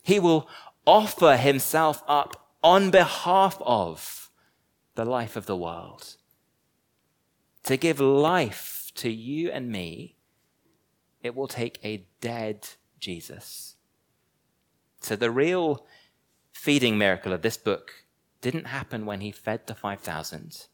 He 0.01 0.19
will 0.19 0.49
offer 0.85 1.37
himself 1.37 2.01
up 2.07 2.49
on 2.63 2.89
behalf 2.89 3.57
of 3.61 4.29
the 4.95 5.05
life 5.05 5.35
of 5.35 5.45
the 5.45 5.55
world. 5.55 6.15
To 7.63 7.77
give 7.77 7.99
life 7.99 8.91
to 8.95 9.09
you 9.09 9.51
and 9.51 9.69
me, 9.69 10.16
it 11.27 11.35
will 11.35 11.47
take 11.47 11.77
a 11.83 12.07
dead 12.21 12.67
Jesus. 12.99 13.75
So 14.99 15.15
the 15.15 15.29
real 15.29 15.85
feeding 16.51 16.97
miracle 16.97 17.31
of 17.31 17.43
this 17.43 17.57
book 17.57 17.91
didn't 18.41 18.65
happen 18.65 19.05
when 19.05 19.21
he 19.21 19.31
fed 19.31 19.67
the 19.67 19.75
5,000 19.75 20.67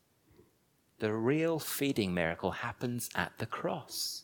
the 1.03 1.11
real 1.11 1.59
feeding 1.59 2.13
miracle 2.13 2.51
happens 2.51 3.09
at 3.13 3.37
the 3.37 3.45
cross. 3.45 4.23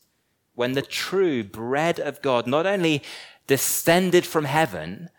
When 0.56 0.76
the 0.76 0.82
true 0.82 1.44
bread 1.44 2.00
of 2.00 2.22
God 2.22 2.48
not 2.48 2.66
only 2.66 3.04
descended 3.48 4.26
from 4.26 4.46
heaven, 4.46 5.10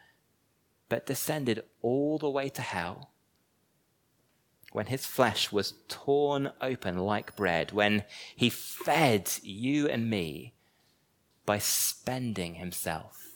but 0.88 1.04
descended 1.04 1.62
all 1.82 2.16
the 2.16 2.30
way 2.30 2.48
to 2.48 2.62
hell 2.62 3.10
when 4.72 4.86
his 4.86 5.04
flesh 5.04 5.52
was 5.52 5.74
torn 5.86 6.50
open 6.62 6.96
like 6.96 7.36
bread, 7.36 7.72
when 7.72 8.04
he 8.34 8.48
fed 8.48 9.30
you 9.42 9.86
and 9.86 10.08
me 10.08 10.54
by 11.50 11.58
spending 11.58 12.54
himself. 12.54 13.32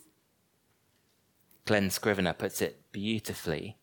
Glen 1.64 1.90
Scrivener 1.90 2.32
puts 2.32 2.62
it 2.62 2.92
beautifully. 2.92 3.76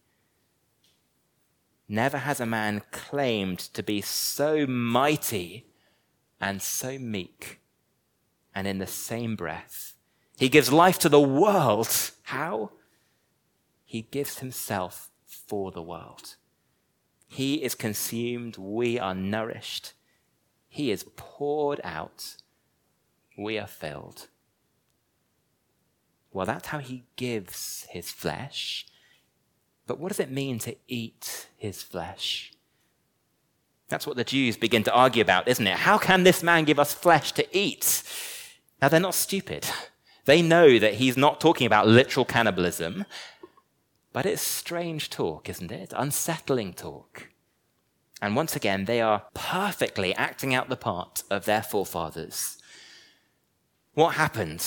Never 1.89 2.19
has 2.19 2.39
a 2.39 2.45
man 2.45 2.81
claimed 2.91 3.59
to 3.59 3.83
be 3.83 3.99
so 3.99 4.65
mighty 4.65 5.65
and 6.39 6.61
so 6.61 6.97
meek, 6.97 7.59
and 8.55 8.67
in 8.67 8.77
the 8.77 8.87
same 8.87 9.35
breath, 9.35 9.97
he 10.37 10.47
gives 10.47 10.71
life 10.71 10.97
to 10.99 11.09
the 11.09 11.19
world. 11.19 11.89
How? 12.21 12.71
He 13.83 14.01
gives 14.01 14.39
himself 14.39 15.09
for 15.25 15.73
the 15.73 15.83
world. 15.83 16.37
He 17.27 17.55
is 17.55 17.75
consumed, 17.75 18.55
we 18.55 18.97
are 18.97 19.13
nourished. 19.13 19.91
He 20.69 20.89
is 20.89 21.03
poured 21.17 21.81
out, 21.83 22.37
we 23.41 23.57
are 23.57 23.67
filled. 23.67 24.27
Well, 26.31 26.45
that's 26.45 26.67
how 26.67 26.79
he 26.79 27.03
gives 27.15 27.85
his 27.89 28.11
flesh. 28.11 28.85
But 29.85 29.99
what 29.99 30.09
does 30.09 30.19
it 30.19 30.31
mean 30.31 30.59
to 30.59 30.75
eat 30.87 31.47
his 31.57 31.83
flesh? 31.83 32.53
That's 33.89 34.07
what 34.07 34.15
the 34.15 34.23
Jews 34.23 34.55
begin 34.55 34.83
to 34.83 34.93
argue 34.93 35.21
about, 35.21 35.49
isn't 35.49 35.67
it? 35.67 35.79
How 35.79 35.97
can 35.97 36.23
this 36.23 36.41
man 36.41 36.63
give 36.63 36.79
us 36.79 36.93
flesh 36.93 37.33
to 37.33 37.57
eat? 37.57 38.03
Now, 38.81 38.87
they're 38.87 39.01
not 39.01 39.15
stupid. 39.15 39.65
They 40.25 40.41
know 40.41 40.79
that 40.79 40.93
he's 40.95 41.17
not 41.17 41.41
talking 41.41 41.67
about 41.67 41.87
literal 41.87 42.25
cannibalism, 42.25 43.05
but 44.13 44.25
it's 44.25 44.41
strange 44.41 45.09
talk, 45.09 45.49
isn't 45.49 45.71
it? 45.71 45.93
Unsettling 45.95 46.73
talk. 46.73 47.29
And 48.21 48.35
once 48.35 48.55
again, 48.55 48.85
they 48.85 49.01
are 49.01 49.23
perfectly 49.33 50.15
acting 50.15 50.53
out 50.53 50.69
the 50.69 50.77
part 50.77 51.23
of 51.29 51.45
their 51.45 51.63
forefathers. 51.63 52.60
What 53.93 54.15
happened 54.15 54.65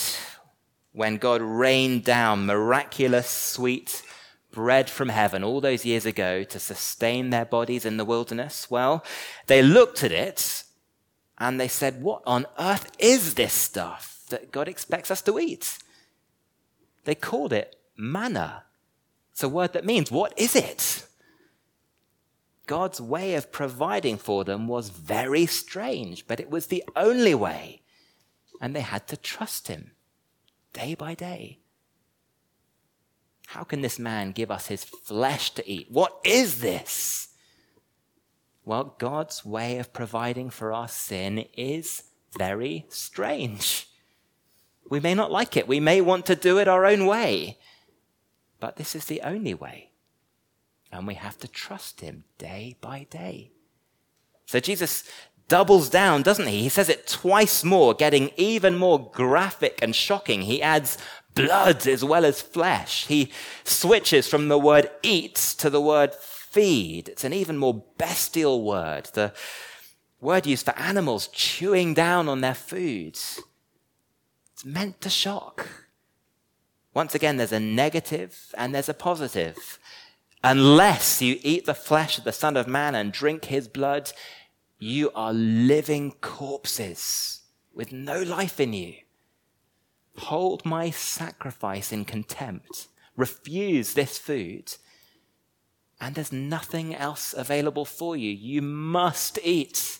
when 0.91 1.17
God 1.17 1.41
rained 1.41 2.03
down 2.03 2.45
miraculous, 2.45 3.29
sweet 3.29 4.03
bread 4.51 4.89
from 4.89 5.09
heaven 5.09 5.43
all 5.43 5.59
those 5.59 5.83
years 5.83 6.05
ago 6.05 6.43
to 6.43 6.59
sustain 6.59 7.31
their 7.31 7.45
bodies 7.45 7.85
in 7.85 7.97
the 7.97 8.05
wilderness? 8.05 8.69
Well, 8.69 9.03
they 9.47 9.63
looked 9.63 10.03
at 10.03 10.11
it 10.11 10.63
and 11.39 11.59
they 11.59 11.67
said, 11.67 12.03
What 12.03 12.21
on 12.27 12.45
earth 12.59 12.91
is 12.99 13.33
this 13.33 13.53
stuff 13.53 14.21
that 14.29 14.51
God 14.51 14.67
expects 14.67 15.09
us 15.09 15.23
to 15.23 15.39
eat? 15.39 15.79
They 17.05 17.15
called 17.15 17.51
it 17.51 17.75
manna. 17.97 18.63
It's 19.31 19.43
a 19.43 19.49
word 19.49 19.73
that 19.73 19.85
means, 19.85 20.11
What 20.11 20.37
is 20.37 20.55
it? 20.55 21.07
God's 22.67 23.01
way 23.01 23.33
of 23.33 23.51
providing 23.51 24.17
for 24.17 24.43
them 24.43 24.67
was 24.67 24.89
very 24.89 25.47
strange, 25.47 26.27
but 26.27 26.39
it 26.39 26.49
was 26.49 26.67
the 26.67 26.83
only 26.95 27.33
way. 27.35 27.81
And 28.65 28.75
they 28.75 28.81
had 28.81 29.05
to 29.09 29.17
trust 29.17 29.67
Him 29.67 29.91
day 30.73 30.95
by 30.95 31.13
day. 31.13 31.59
How 33.45 33.63
can 33.63 33.81
this 33.81 33.99
man 33.99 34.31
give 34.31 34.49
us 34.49 34.65
his 34.65 34.83
flesh 34.83 35.51
to 35.51 35.69
eat? 35.69 35.91
What 35.91 36.17
is 36.23 36.61
this? 36.61 37.27
Well, 38.63 38.95
God's 38.97 39.45
way 39.45 39.77
of 39.77 39.93
providing 39.93 40.49
for 40.49 40.73
our 40.73 40.87
sin 40.87 41.45
is 41.55 42.05
very 42.35 42.87
strange. 42.89 43.87
We 44.89 44.99
may 44.99 45.13
not 45.13 45.31
like 45.31 45.55
it. 45.55 45.67
We 45.67 45.79
may 45.79 46.01
want 46.01 46.25
to 46.25 46.35
do 46.35 46.57
it 46.57 46.67
our 46.67 46.87
own 46.87 47.05
way. 47.05 47.59
But 48.59 48.77
this 48.77 48.95
is 48.95 49.05
the 49.05 49.21
only 49.21 49.53
way. 49.53 49.91
And 50.91 51.05
we 51.05 51.13
have 51.13 51.37
to 51.37 51.47
trust 51.47 52.01
him 52.01 52.23
day 52.39 52.77
by 52.81 53.05
day. 53.11 53.51
So 54.47 54.59
Jesus 54.59 55.03
doubles 55.47 55.89
down, 55.89 56.23
doesn't 56.23 56.47
he? 56.47 56.63
He 56.63 56.69
says 56.69 56.89
it 56.89 57.07
twice 57.07 57.63
more, 57.63 57.93
getting 57.93 58.31
even 58.35 58.75
more 58.75 59.11
graphic 59.11 59.79
and 59.81 59.95
shocking. 59.95 60.43
He 60.43 60.61
adds 60.61 60.97
blood 61.33 61.85
as 61.85 62.03
well 62.03 62.25
as 62.25 62.41
flesh. 62.41 63.05
He 63.07 63.31
switches 63.63 64.27
from 64.27 64.47
the 64.47 64.57
word 64.57 64.89
eat 65.03 65.35
to 65.59 65.69
the 65.69 65.81
word 65.81 66.15
feed. 66.15 67.09
It's 67.09 67.23
an 67.23 67.33
even 67.33 67.57
more 67.57 67.83
bestial 67.97 68.63
word. 68.63 69.09
The 69.13 69.33
word 70.21 70.45
used 70.45 70.65
for 70.65 70.77
animals 70.79 71.27
chewing 71.27 71.93
down 71.93 72.27
on 72.29 72.41
their 72.41 72.55
food. 72.55 73.15
It's 74.53 74.65
meant 74.65 75.01
to 75.01 75.09
shock. 75.09 75.67
Once 76.93 77.13
again, 77.13 77.35
there's 77.35 77.51
a 77.51 77.59
negative 77.59 78.55
and 78.57 78.73
there's 78.73 78.89
a 78.89 78.93
positive. 78.93 79.77
Unless 80.43 81.21
you 81.21 81.39
eat 81.41 81.65
the 81.65 81.73
flesh 81.73 82.17
of 82.17 82.23
the 82.23 82.31
Son 82.31 82.55
of 82.55 82.67
Man 82.67 82.95
and 82.95 83.11
drink 83.11 83.45
his 83.45 83.67
blood, 83.67 84.13
you 84.79 85.11
are 85.15 85.33
living 85.33 86.11
corpses 86.21 87.41
with 87.73 87.91
no 87.91 88.21
life 88.21 88.59
in 88.59 88.73
you. 88.73 88.95
Hold 90.17 90.65
my 90.65 90.89
sacrifice 90.89 91.91
in 91.91 92.05
contempt. 92.05 92.87
Refuse 93.15 93.93
this 93.93 94.17
food. 94.17 94.75
And 95.99 96.15
there's 96.15 96.31
nothing 96.31 96.93
else 96.93 97.33
available 97.35 97.85
for 97.85 98.15
you. 98.15 98.29
You 98.31 98.61
must 98.61 99.39
eat. 99.43 99.99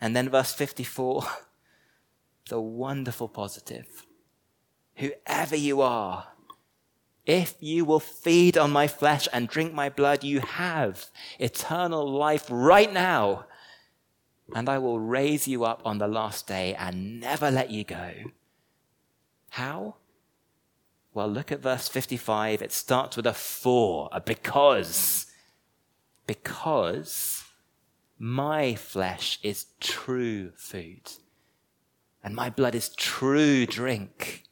And 0.00 0.16
then 0.16 0.28
verse 0.28 0.52
54, 0.52 1.24
the 2.48 2.60
wonderful 2.60 3.28
positive. 3.28 4.04
Whoever 4.96 5.56
you 5.56 5.80
are, 5.80 6.26
if 7.26 7.54
you 7.60 7.84
will 7.84 8.00
feed 8.00 8.58
on 8.58 8.70
my 8.70 8.88
flesh 8.88 9.28
and 9.32 9.48
drink 9.48 9.72
my 9.72 9.88
blood, 9.88 10.24
you 10.24 10.40
have 10.40 11.06
eternal 11.38 12.10
life 12.10 12.46
right 12.50 12.92
now. 12.92 13.46
And 14.54 14.68
I 14.68 14.78
will 14.78 14.98
raise 14.98 15.46
you 15.46 15.64
up 15.64 15.82
on 15.84 15.98
the 15.98 16.08
last 16.08 16.46
day 16.46 16.74
and 16.74 17.20
never 17.20 17.50
let 17.50 17.70
you 17.70 17.84
go. 17.84 18.12
How? 19.50 19.96
Well, 21.14 21.28
look 21.28 21.52
at 21.52 21.60
verse 21.60 21.88
55. 21.88 22.60
It 22.60 22.72
starts 22.72 23.16
with 23.16 23.26
a 23.26 23.32
for, 23.32 24.08
a 24.12 24.20
because. 24.20 25.26
Because 26.26 27.44
my 28.18 28.74
flesh 28.74 29.38
is 29.42 29.66
true 29.80 30.52
food 30.56 31.10
and 32.22 32.34
my 32.34 32.50
blood 32.50 32.74
is 32.74 32.88
true 32.90 33.66
drink. 33.66 34.44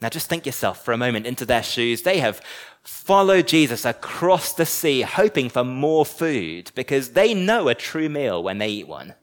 Now, 0.00 0.08
just 0.08 0.28
think 0.28 0.46
yourself 0.46 0.84
for 0.84 0.92
a 0.92 0.98
moment 0.98 1.26
into 1.26 1.44
their 1.44 1.62
shoes. 1.62 2.02
They 2.02 2.18
have 2.18 2.40
followed 2.82 3.48
Jesus 3.48 3.84
across 3.84 4.52
the 4.52 4.66
sea, 4.66 5.02
hoping 5.02 5.48
for 5.48 5.64
more 5.64 6.06
food 6.06 6.70
because 6.74 7.12
they 7.12 7.34
know 7.34 7.68
a 7.68 7.74
true 7.74 8.08
meal 8.08 8.42
when 8.42 8.58
they 8.58 8.68
eat 8.68 8.88
one. 8.88 9.14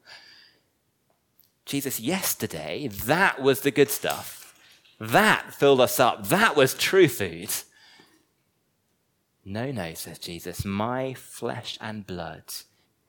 Jesus, 1.64 1.98
yesterday, 1.98 2.88
that 2.88 3.40
was 3.40 3.62
the 3.62 3.70
good 3.70 3.90
stuff. 3.90 4.54
That 5.00 5.54
filled 5.54 5.80
us 5.80 5.98
up. 5.98 6.28
That 6.28 6.56
was 6.56 6.74
true 6.74 7.08
food. 7.08 7.50
No, 9.44 9.70
no, 9.72 9.94
says 9.94 10.18
Jesus, 10.18 10.64
my 10.64 11.14
flesh 11.14 11.78
and 11.80 12.06
blood, 12.06 12.52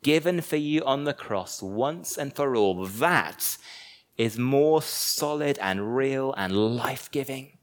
given 0.03 0.41
for 0.41 0.55
you 0.55 0.83
on 0.85 1.03
the 1.03 1.13
cross 1.13 1.61
once 1.61 2.17
and 2.17 2.33
for 2.33 2.55
all, 2.55 2.85
that 2.85 3.57
is 4.17 4.37
more 4.37 4.81
solid 4.81 5.57
and 5.59 5.95
real 5.95 6.33
and 6.37 6.75
life 6.75 7.09
giving 7.11 7.56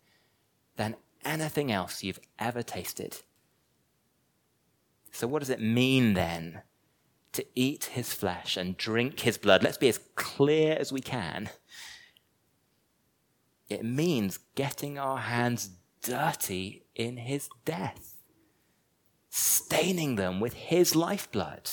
than 0.76 0.96
anything 1.24 1.70
else 1.70 2.02
you've 2.02 2.20
ever 2.38 2.62
tasted. 2.62 3.22
So, 5.12 5.26
what 5.26 5.40
does 5.40 5.50
it 5.50 5.60
mean 5.60 6.14
then 6.14 6.62
to 7.32 7.46
eat 7.54 7.84
his 7.84 8.12
flesh 8.12 8.56
and 8.56 8.76
drink 8.76 9.20
his 9.20 9.38
blood? 9.38 9.62
Let's 9.62 9.78
be 9.78 9.88
as 9.88 10.00
clear 10.16 10.76
as 10.78 10.92
we 10.92 11.00
can. 11.00 11.50
It 13.68 13.84
means 13.84 14.40
getting 14.54 14.98
our 14.98 15.18
hands 15.18 15.70
dirty 16.02 16.84
in 16.94 17.16
his 17.16 17.48
death, 17.64 18.14
staining 19.30 20.16
them 20.16 20.40
with 20.40 20.54
his 20.54 20.94
lifeblood, 20.94 21.70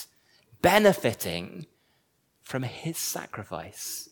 benefiting 0.62 1.66
from 2.42 2.64
his 2.64 2.98
sacrifice. 2.98 4.10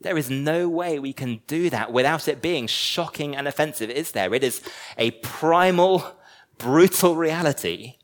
There 0.00 0.16
is 0.16 0.30
no 0.30 0.68
way 0.68 0.98
we 0.98 1.12
can 1.12 1.40
do 1.46 1.70
that 1.70 1.92
without 1.92 2.28
it 2.28 2.40
being 2.40 2.66
shocking 2.66 3.34
and 3.34 3.48
offensive, 3.48 3.90
is 3.90 4.12
there? 4.12 4.32
It 4.32 4.44
is 4.44 4.62
a 4.96 5.10
primal, 5.10 6.16
brutal 6.56 7.16
reality. 7.16 7.96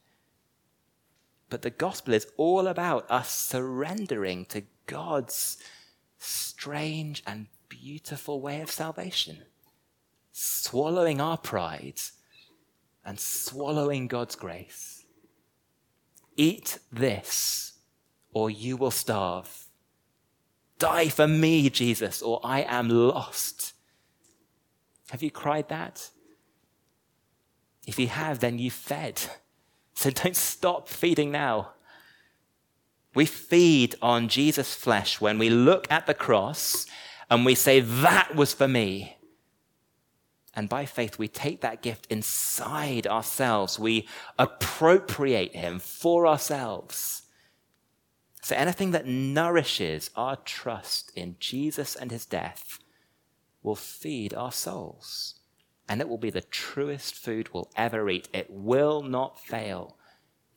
But 1.51 1.63
the 1.63 1.71
gospel 1.71 2.15
is 2.15 2.27
all 2.37 2.67
about 2.67 3.09
us 3.11 3.31
surrendering 3.31 4.45
to 4.47 4.65
God's 4.87 5.59
strange 6.19 7.23
and 7.27 7.47
beautiful 7.69 8.41
way 8.41 8.61
of 8.61 8.71
salvation, 8.71 9.45
swallowing 10.33 11.21
our 11.21 11.39
pride 11.39 12.01
and 13.05 13.21
swallowing 13.21 14.09
God's 14.09 14.35
grace. 14.35 15.05
Eat 16.37 16.79
this, 16.91 17.75
or 18.33 18.51
you 18.51 18.77
will 18.77 18.91
starve. 18.91 19.64
Die 20.79 21.09
for 21.09 21.29
me, 21.29 21.71
Jesus, 21.71 22.21
or 22.23 22.41
I 22.43 22.63
am 22.63 22.89
lost. 22.89 23.75
Have 25.11 25.23
you 25.23 25.31
cried 25.31 25.69
that? 25.69 26.11
If 27.87 27.99
you 27.99 28.09
have, 28.09 28.41
then 28.41 28.59
you 28.59 28.71
fed. 28.71 29.21
So 29.97 30.11
don't 30.11 30.35
stop 30.35 30.89
feeding 30.89 31.31
now. 31.31 31.71
We 33.15 33.27
feed 33.27 33.95
on 34.03 34.27
Jesus' 34.27 34.75
flesh 34.75 35.21
when 35.21 35.39
we 35.39 35.49
look 35.49 35.87
at 35.89 36.07
the 36.07 36.15
cross 36.15 36.87
and 37.31 37.47
we 37.47 37.55
say, 37.55 37.79
That 37.79 38.35
was 38.35 38.53
for 38.53 38.67
me. 38.67 39.17
And 40.53 40.69
by 40.69 40.87
faith, 40.87 41.19
we 41.19 41.29
take 41.29 41.61
that 41.61 41.83
gift 41.83 42.07
inside 42.11 43.07
ourselves. 43.07 43.79
We 43.79 44.09
appropriate 44.39 45.55
Him 45.55 45.79
for 45.79 46.27
ourselves. 46.27 47.24
So 48.45 48.55
anything 48.57 48.91
that 48.91 49.07
nourishes 49.07 50.11
our 50.17 50.37
trust 50.37 51.11
in 51.17 51.37
Jesus 51.41 51.97
and 51.97 52.11
His 52.11 52.27
death 52.27 52.79
will 53.63 53.75
feed 53.75 54.35
our 54.35 54.53
souls. 54.53 55.37
And 55.89 56.03
it 56.03 56.11
will 56.11 56.19
be 56.19 56.29
the 56.29 56.43
truest 56.43 57.15
food 57.15 57.49
we'll 57.55 57.71
ever 57.75 58.11
eat. 58.11 58.29
It 58.35 58.51
will 58.51 59.01
not 59.01 59.41
fail 59.41 59.97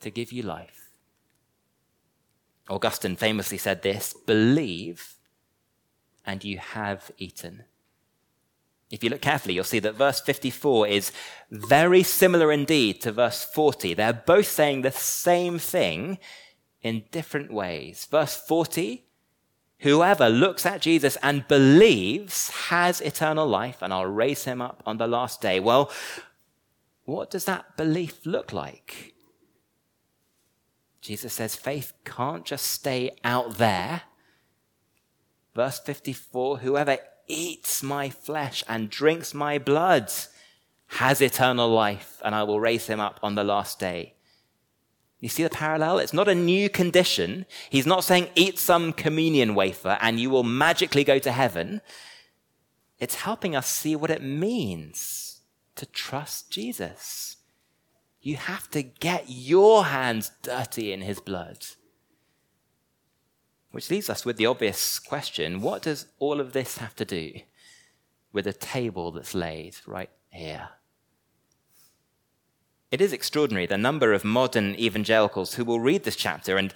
to 0.02 0.10
give 0.10 0.34
you 0.34 0.44
life. 0.44 0.90
Augustine 2.70 3.16
famously 3.16 3.58
said 3.58 3.84
this 3.84 4.14
believe, 4.14 5.16
and 6.26 6.44
you 6.44 6.58
have 6.58 7.10
eaten. 7.18 7.64
If 8.92 9.02
you 9.02 9.10
look 9.10 9.22
carefully, 9.22 9.54
you'll 9.54 9.64
see 9.64 9.80
that 9.80 9.96
verse 9.96 10.20
54 10.20 10.90
is 10.90 11.14
very 11.50 12.04
similar 12.04 12.52
indeed 12.52 13.00
to 13.04 13.14
verse 13.14 13.46
40. 13.46 13.94
They're 13.94 14.12
both 14.12 14.48
saying 14.48 14.82
the 14.82 14.92
same 14.92 15.58
thing 15.58 16.20
in 16.82 17.04
different 17.12 17.52
ways. 17.52 18.08
Verse 18.10 18.36
40 18.36 19.04
Whoever 19.82 20.28
looks 20.28 20.66
at 20.66 20.82
Jesus 20.82 21.18
and 21.22 21.48
believes 21.48 22.50
has 22.50 23.00
eternal 23.00 23.48
life, 23.48 23.82
and 23.82 23.94
I'll 23.94 24.08
raise 24.08 24.46
him 24.46 24.60
up 24.60 24.82
on 24.88 24.98
the 24.98 25.08
last 25.08 25.40
day. 25.40 25.60
Well, 25.60 25.92
what 27.06 27.30
does 27.30 27.46
that 27.46 27.78
belief 27.78 28.26
look 28.26 28.52
like? 28.52 29.14
Jesus 31.00 31.34
says 31.34 31.56
faith 31.56 31.94
can't 32.04 32.44
just 32.44 32.66
stay 32.66 33.12
out 33.24 33.60
there. 33.60 34.02
Verse 35.56 35.80
54 35.80 36.60
Whoever 36.60 36.98
eats 37.28 37.84
my 37.84 38.10
flesh 38.10 38.64
and 38.68 38.90
drinks 38.90 39.34
my 39.34 39.60
blood 39.60 40.12
has 40.88 41.22
eternal 41.22 41.70
life, 41.70 42.20
and 42.26 42.34
I 42.34 42.44
will 42.44 42.60
raise 42.60 42.88
him 42.88 43.00
up 43.00 43.20
on 43.22 43.36
the 43.36 43.44
last 43.44 43.80
day. 43.80 44.17
You 45.20 45.30
see 45.30 45.44
the 45.44 45.50
parallel? 45.50 45.98
It's 45.98 46.14
not 46.14 46.28
a 46.28 46.36
new 46.36 46.70
condition. 46.70 47.46
He's 47.70 47.88
not 47.88 48.04
saying 48.04 48.30
eat 48.36 48.60
some 48.60 48.94
communion 48.94 49.56
wafer 49.56 49.98
and 50.00 50.20
you 50.20 50.30
will 50.30 50.44
magically 50.44 51.04
go 51.04 51.18
to 51.20 51.32
heaven. 51.32 51.82
It's 53.00 53.16
helping 53.16 53.56
us 53.56 53.68
see 53.68 53.96
what 53.96 54.12
it 54.12 54.22
means 54.22 55.42
to 55.76 55.86
trust 55.88 56.52
Jesus. 56.52 57.38
You 58.22 58.36
have 58.36 58.70
to 58.72 58.84
get 58.84 59.26
your 59.28 59.86
hands 59.86 60.32
dirty 60.44 60.92
in 60.92 61.02
his 61.02 61.20
blood. 61.20 61.66
Which 63.72 63.90
leaves 63.90 64.10
us 64.10 64.26
with 64.26 64.38
the 64.38 64.46
obvious 64.46 65.00
question 65.00 65.62
what 65.62 65.82
does 65.84 66.08
all 66.20 66.40
of 66.40 66.54
this 66.54 66.78
have 66.78 66.96
to 66.96 67.06
do 67.06 67.34
with 68.34 68.46
a 68.48 68.54
table 68.54 69.12
that's 69.12 69.34
laid 69.34 69.76
right 69.86 70.10
here? 70.30 70.70
It 72.90 73.02
is 73.02 73.12
extraordinary 73.12 73.66
the 73.66 73.78
number 73.78 74.14
of 74.14 74.24
modern 74.24 74.76
evangelicals 74.76 75.56
who 75.56 75.66
will 75.66 75.80
read 75.80 76.04
this 76.04 76.16
chapter 76.16 76.58
and 76.58 76.74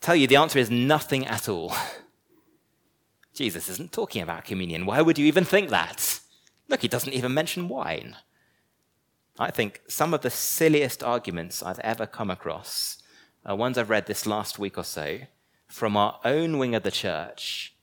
tell 0.00 0.14
you 0.14 0.26
the 0.26 0.36
answer 0.36 0.58
is 0.58 0.70
nothing 0.70 1.26
at 1.26 1.48
all. 1.48 1.74
Jesus 3.34 3.68
isn't 3.68 3.92
talking 3.92 4.22
about 4.22 4.44
communion. 4.44 4.86
Why 4.86 5.02
would 5.02 5.18
you 5.18 5.26
even 5.26 5.44
think 5.44 5.70
that? 5.70 6.20
Look, 6.68 6.82
he 6.82 6.88
doesn't 6.88 7.12
even 7.12 7.34
mention 7.34 7.68
wine. 7.68 8.16
I 9.38 9.50
think 9.50 9.80
some 9.88 10.14
of 10.14 10.20
the 10.20 10.30
silliest 10.30 11.02
arguments 11.02 11.62
I've 11.62 11.78
ever 11.80 12.06
come 12.06 12.30
across 12.30 12.98
are 13.44 13.56
ones 13.56 13.76
I've 13.76 13.90
read 13.90 14.06
this 14.06 14.26
last 14.26 14.58
week 14.58 14.78
or 14.78 14.84
so 14.84 15.20
from 15.66 15.96
our 15.96 16.20
own 16.24 16.58
wing 16.58 16.74
of 16.74 16.82
the 16.82 16.90
church, 16.90 17.74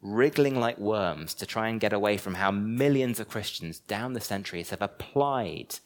wriggling 0.00 0.58
like 0.58 0.78
worms 0.78 1.34
to 1.34 1.46
try 1.46 1.68
and 1.68 1.80
get 1.80 1.92
away 1.92 2.16
from 2.16 2.34
how 2.34 2.50
millions 2.50 3.20
of 3.20 3.28
Christians 3.28 3.78
down 3.78 4.14
the 4.14 4.20
centuries 4.20 4.70
have 4.70 4.82
applied 4.82 5.76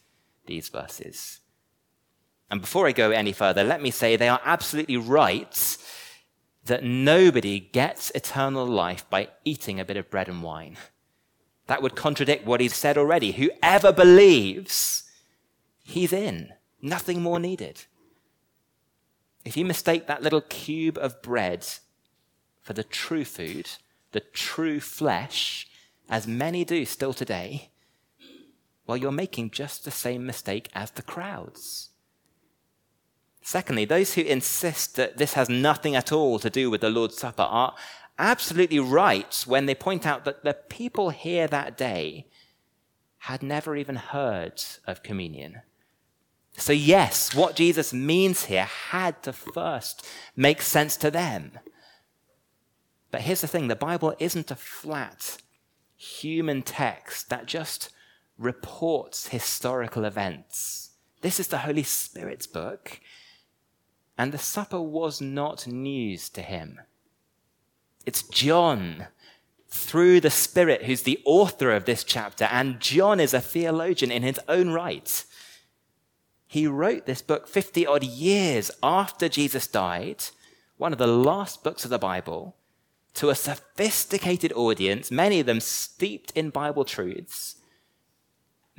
these 0.49 0.67
verses. 0.67 1.39
And 2.51 2.59
before 2.59 2.87
I 2.87 2.91
go 2.91 3.11
any 3.11 3.31
further, 3.31 3.63
let 3.63 3.81
me 3.81 3.91
say 3.91 4.15
they 4.15 4.27
are 4.27 4.41
absolutely 4.43 4.97
right 4.97 5.77
that 6.65 6.83
nobody 6.83 7.59
gets 7.59 8.11
eternal 8.15 8.65
life 8.65 9.09
by 9.09 9.29
eating 9.45 9.79
a 9.79 9.85
bit 9.85 9.95
of 9.95 10.09
bread 10.09 10.27
and 10.27 10.43
wine. 10.43 10.75
That 11.67 11.83
would 11.83 11.95
contradict 11.95 12.45
what 12.45 12.61
he's 12.61 12.75
said 12.75 12.97
already. 12.97 13.31
Whoever 13.31 13.91
believes, 13.93 15.03
he's 15.83 16.11
in. 16.11 16.49
Nothing 16.81 17.21
more 17.21 17.39
needed. 17.39 17.85
If 19.45 19.55
you 19.55 19.65
mistake 19.65 20.07
that 20.07 20.23
little 20.23 20.41
cube 20.41 20.97
of 20.97 21.21
bread 21.21 21.65
for 22.61 22.73
the 22.73 22.83
true 22.83 23.25
food, 23.25 23.69
the 24.11 24.19
true 24.19 24.79
flesh, 24.79 25.67
as 26.09 26.27
many 26.27 26.65
do 26.65 26.85
still 26.85 27.13
today, 27.13 27.69
well, 28.89 28.97
you're 28.97 29.11
making 29.11 29.51
just 29.51 29.85
the 29.85 29.91
same 29.91 30.25
mistake 30.25 30.67
as 30.73 30.89
the 30.89 31.03
crowds. 31.03 31.91
Secondly, 33.39 33.85
those 33.85 34.15
who 34.15 34.21
insist 34.21 34.95
that 34.95 35.19
this 35.19 35.33
has 35.33 35.47
nothing 35.47 35.95
at 35.95 36.11
all 36.11 36.39
to 36.39 36.49
do 36.49 36.71
with 36.71 36.81
the 36.81 36.89
Lord's 36.89 37.15
Supper 37.15 37.43
are 37.43 37.75
absolutely 38.17 38.79
right 38.79 39.43
when 39.45 39.67
they 39.67 39.75
point 39.75 40.07
out 40.07 40.25
that 40.25 40.43
the 40.43 40.55
people 40.55 41.11
here 41.11 41.45
that 41.45 41.77
day 41.77 42.25
had 43.19 43.43
never 43.43 43.75
even 43.75 43.95
heard 43.95 44.63
of 44.87 45.03
communion. 45.03 45.61
So, 46.57 46.73
yes, 46.73 47.35
what 47.35 47.55
Jesus 47.55 47.93
means 47.93 48.45
here 48.45 48.65
had 48.65 49.21
to 49.21 49.33
first 49.33 50.03
make 50.35 50.63
sense 50.63 50.97
to 50.97 51.11
them. 51.11 51.59
But 53.11 53.21
here's 53.21 53.41
the 53.41 53.47
thing 53.47 53.67
the 53.67 53.75
Bible 53.75 54.15
isn't 54.17 54.49
a 54.49 54.55
flat 54.55 55.37
human 55.95 56.63
text 56.63 57.29
that 57.29 57.45
just 57.45 57.91
reports 58.39 59.27
historical 59.27 60.05
events. 60.05 60.91
This 61.21 61.39
is 61.39 61.49
the 61.49 61.59
Holy 61.59 61.83
Spirit's 61.83 62.47
book, 62.47 63.01
and 64.17 64.31
the 64.31 64.37
supper 64.37 64.81
was 64.81 65.19
not 65.19 65.67
news 65.67 66.29
to 66.29 66.41
him. 66.41 66.79
It's 68.05 68.23
John, 68.23 69.07
through 69.67 70.21
the 70.21 70.29
Spirit, 70.29 70.83
who's 70.83 71.03
the 71.03 71.21
author 71.25 71.71
of 71.71 71.83
this 71.83 72.05
chapter, 72.05 72.45
and 72.45 72.79
John 72.79 73.19
is 73.19 73.33
a 73.33 73.41
theologian 73.41 74.09
in 74.09 74.23
his 74.23 74.39
own 74.47 74.69
right. 74.69 75.25
He 76.47 76.65
wrote 76.65 77.05
this 77.05 77.21
book 77.21 77.45
50 77.47 77.85
odd 77.85 78.03
years 78.03 78.71
after 78.81 79.27
Jesus 79.27 79.67
died, 79.67 80.23
one 80.77 80.93
of 80.93 80.97
the 80.97 81.07
last 81.07 81.61
books 81.61 81.83
of 81.83 81.91
the 81.91 81.99
Bible, 81.99 82.55
to 83.15 83.29
a 83.29 83.35
sophisticated 83.35 84.53
audience, 84.53 85.11
many 85.11 85.41
of 85.41 85.45
them 85.45 85.59
steeped 85.59 86.31
in 86.31 86.51
Bible 86.51 86.85
truths 86.85 87.58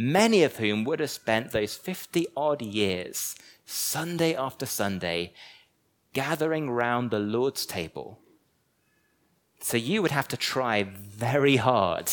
many 0.01 0.43
of 0.43 0.57
whom 0.57 0.83
would 0.85 0.99
have 0.99 1.11
spent 1.11 1.53
those 1.53 1.77
50 1.77 2.27
odd 2.35 2.63
years, 2.63 3.37
Sunday 3.67 4.35
after 4.35 4.65
Sunday, 4.65 5.35
gathering 6.15 6.71
round 6.71 7.11
the 7.11 7.19
Lord's 7.19 7.67
table. 7.67 8.19
So 9.61 9.77
you 9.77 10.01
would 10.01 10.11
have 10.11 10.29
to 10.29 10.39
try 10.39 10.83
very 10.85 11.57
hard 11.57 12.11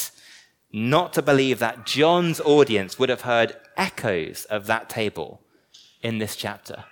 not 0.73 1.13
to 1.13 1.21
believe 1.21 1.60
that 1.60 1.86
John's 1.86 2.41
audience 2.41 3.00
would 3.00 3.08
have 3.08 3.21
heard 3.21 3.56
echoes 3.78 4.43
of 4.45 4.67
that 4.67 4.89
table 4.89 5.41
in 6.02 6.17
this 6.17 6.36
chapter. 6.36 6.84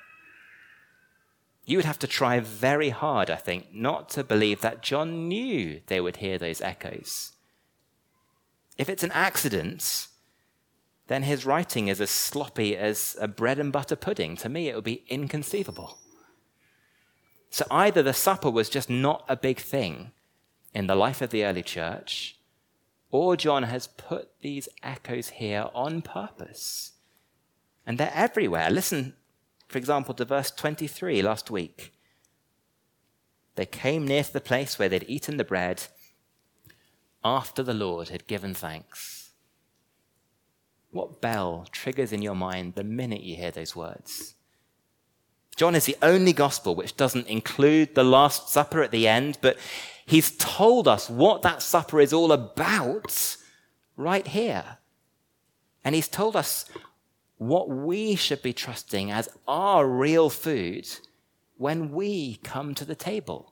You 1.65 1.77
would 1.77 1.85
have 1.85 1.99
to 1.99 2.07
try 2.07 2.39
very 2.39 2.89
hard, 2.89 3.29
I 3.29 3.35
think, 3.35 3.73
not 3.73 4.07
to 4.09 4.23
believe 4.23 4.61
that 4.61 4.81
John 4.81 5.27
knew 5.27 5.81
they 5.87 5.99
would 5.99 6.17
hear 6.17 6.37
those 6.37 6.61
echoes. 6.61 7.33
If 8.77 8.87
it's 8.87 9.03
an 9.03 9.11
accident, 9.11 10.07
then 11.07 11.23
his 11.23 11.45
writing 11.45 11.87
is 11.87 12.01
as 12.01 12.09
sloppy 12.09 12.75
as 12.75 13.15
a 13.21 13.27
bread 13.27 13.59
and 13.59 13.71
butter 13.71 13.95
pudding. 13.95 14.35
To 14.37 14.49
me, 14.49 14.69
it 14.69 14.75
would 14.75 14.83
be 14.83 15.03
inconceivable. 15.07 15.99
So 17.49 17.65
either 17.69 18.01
the 18.01 18.13
supper 18.13 18.49
was 18.49 18.69
just 18.69 18.89
not 18.89 19.23
a 19.29 19.37
big 19.37 19.59
thing 19.59 20.11
in 20.73 20.87
the 20.87 20.95
life 20.95 21.21
of 21.21 21.29
the 21.29 21.45
early 21.45 21.63
church, 21.63 22.37
or 23.11 23.37
John 23.37 23.63
has 23.63 23.87
put 23.87 24.29
these 24.41 24.67
echoes 24.83 25.29
here 25.29 25.69
on 25.73 26.01
purpose. 26.01 26.93
And 27.85 27.97
they're 27.97 28.11
everywhere. 28.13 28.69
Listen, 28.69 29.13
for 29.67 29.77
example, 29.77 30.13
to 30.15 30.25
verse 30.25 30.51
23 30.51 31.21
last 31.21 31.49
week. 31.49 31.93
They 33.55 33.65
came 33.65 34.05
near 34.05 34.23
to 34.23 34.33
the 34.33 34.41
place 34.41 34.77
where 34.77 34.89
they'd 34.89 35.05
eaten 35.07 35.37
the 35.37 35.43
bread 35.43 35.83
after 37.23 37.63
the 37.63 37.73
Lord 37.73 38.09
had 38.09 38.27
given 38.27 38.53
thanks. 38.53 39.24
What 40.95 41.19
bell 41.19 41.67
triggers 41.73 42.13
in 42.13 42.21
your 42.21 42.35
mind 42.35 42.75
the 42.75 42.83
minute 42.85 43.21
you 43.21 43.35
hear 43.35 43.51
those 43.51 43.75
words? 43.75 44.35
John 45.57 45.75
is 45.75 45.83
the 45.83 45.97
only 46.01 46.31
gospel 46.31 46.73
which 46.73 46.95
doesn't 46.95 47.27
include 47.27 47.95
the 47.95 48.03
Last 48.05 48.47
Supper 48.47 48.81
at 48.81 48.91
the 48.91 49.05
end, 49.05 49.37
but 49.41 49.57
he's 50.05 50.31
told 50.37 50.87
us 50.87 51.09
what 51.09 51.41
that 51.41 51.61
supper 51.61 51.99
is 51.99 52.13
all 52.13 52.31
about 52.31 53.35
right 53.97 54.25
here. 54.25 54.77
And 55.83 55.95
he's 55.95 56.07
told 56.07 56.33
us 56.33 56.63
what 57.39 57.67
we 57.67 58.15
should 58.15 58.41
be 58.41 58.53
trusting 58.53 59.11
as 59.11 59.27
our 59.49 59.85
real 59.85 60.29
food 60.29 60.87
when 61.57 61.91
we 61.91 62.37
come 62.37 62.73
to 62.73 62.85
the 62.85 62.95
table. 62.95 63.51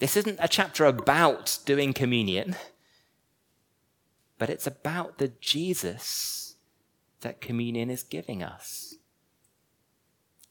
This 0.00 0.16
isn't 0.16 0.40
a 0.42 0.48
chapter 0.48 0.86
about 0.86 1.60
doing 1.64 1.92
communion, 1.92 2.56
but 4.38 4.50
it's 4.50 4.66
about 4.66 5.18
the 5.18 5.32
Jesus 5.40 6.56
that 7.20 7.40
communion 7.40 7.90
is 7.90 8.02
giving 8.02 8.42
us. 8.42 8.96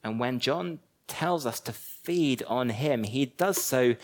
And 0.03 0.19
when 0.19 0.39
John 0.39 0.79
tells 1.07 1.45
us 1.45 1.59
to 1.61 1.73
feed 1.73 2.43
on 2.43 2.69
him, 2.69 3.03
he 3.03 3.25
does 3.25 3.61
so 3.61 3.95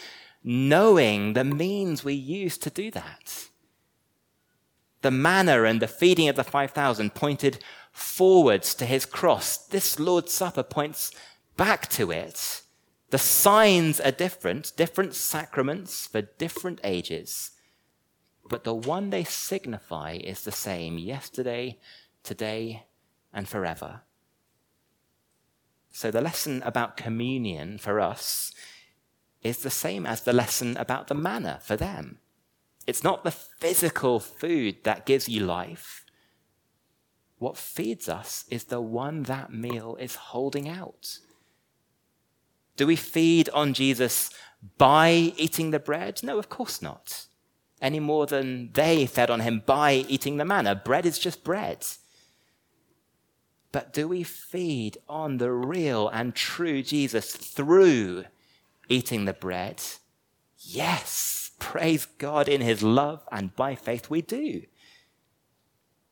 knowing 0.43 1.33
the 1.33 1.43
means 1.43 2.03
we 2.03 2.13
use 2.13 2.57
to 2.59 2.69
do 2.69 2.91
that. 2.91 3.47
The 5.01 5.11
manna 5.11 5.63
and 5.63 5.81
the 5.81 5.87
feeding 5.87 6.29
of 6.29 6.35
the 6.35 6.43
5,000 6.43 7.13
pointed 7.13 7.63
forwards 7.91 8.73
to 8.75 8.85
his 8.85 9.05
cross. 9.05 9.57
This 9.57 9.99
Lord's 9.99 10.33
Supper 10.33 10.63
points 10.63 11.11
back 11.57 11.87
to 11.89 12.11
it. 12.11 12.61
The 13.09 13.17
signs 13.17 13.99
are 13.99 14.11
different, 14.11 14.71
different 14.77 15.13
sacraments 15.15 16.07
for 16.07 16.21
different 16.21 16.79
ages, 16.83 17.51
but 18.51 18.65
the 18.65 18.75
one 18.75 19.11
they 19.11 19.23
signify 19.23 20.11
is 20.21 20.43
the 20.43 20.51
same 20.51 20.97
yesterday, 20.97 21.79
today, 22.21 22.83
and 23.33 23.47
forever. 23.47 24.01
So 25.89 26.11
the 26.11 26.19
lesson 26.19 26.61
about 26.63 26.97
communion 26.97 27.77
for 27.77 28.01
us 28.01 28.51
is 29.41 29.59
the 29.59 29.69
same 29.69 30.05
as 30.05 30.21
the 30.21 30.33
lesson 30.33 30.75
about 30.75 31.07
the 31.07 31.15
manna 31.15 31.59
for 31.63 31.77
them. 31.77 32.19
It's 32.85 33.05
not 33.05 33.23
the 33.23 33.31
physical 33.31 34.19
food 34.19 34.83
that 34.83 35.05
gives 35.05 35.29
you 35.29 35.45
life. 35.45 36.03
What 37.37 37.55
feeds 37.57 38.09
us 38.09 38.43
is 38.49 38.65
the 38.65 38.81
one 38.81 39.23
that 39.23 39.53
meal 39.53 39.95
is 39.97 40.15
holding 40.15 40.67
out. 40.67 41.19
Do 42.75 42.85
we 42.85 42.97
feed 42.97 43.47
on 43.49 43.73
Jesus 43.73 44.29
by 44.77 45.31
eating 45.37 45.71
the 45.71 45.79
bread? 45.79 46.19
No, 46.21 46.37
of 46.37 46.49
course 46.49 46.81
not. 46.81 47.27
Any 47.81 47.99
more 47.99 48.27
than 48.27 48.71
they 48.73 49.05
fed 49.07 49.31
on 49.31 49.39
him 49.39 49.63
by 49.65 50.05
eating 50.07 50.37
the 50.37 50.45
manna. 50.45 50.75
Bread 50.75 51.05
is 51.05 51.17
just 51.17 51.43
bread. 51.43 51.85
But 53.71 53.93
do 53.93 54.07
we 54.07 54.23
feed 54.23 54.97
on 55.07 55.37
the 55.37 55.51
real 55.51 56.09
and 56.09 56.35
true 56.35 56.83
Jesus 56.83 57.33
through 57.33 58.25
eating 58.89 59.25
the 59.25 59.33
bread? 59.33 59.81
Yes, 60.57 61.51
praise 61.57 62.05
God 62.05 62.47
in 62.47 62.61
his 62.61 62.83
love, 62.83 63.23
and 63.31 63.55
by 63.55 63.75
faith 63.75 64.09
we 64.09 64.21
do. 64.21 64.63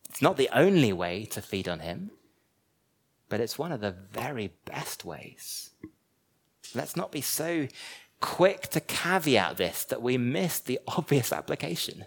It's 0.09 0.21
not 0.21 0.37
the 0.37 0.49
only 0.53 0.91
way 0.91 1.25
to 1.25 1.41
feed 1.41 1.67
on 1.67 1.81
him, 1.81 2.11
but 3.27 3.39
it's 3.39 3.59
one 3.59 3.71
of 3.71 3.81
the 3.81 3.91
very 4.11 4.53
best 4.65 5.05
ways. 5.05 5.69
Let's 6.73 6.95
not 6.95 7.11
be 7.11 7.21
so 7.21 7.67
quick 8.19 8.67
to 8.69 8.79
caveat 8.79 9.57
this 9.57 9.83
that 9.85 10.01
we 10.01 10.17
miss 10.17 10.59
the 10.59 10.79
obvious 10.87 11.31
application. 11.31 12.05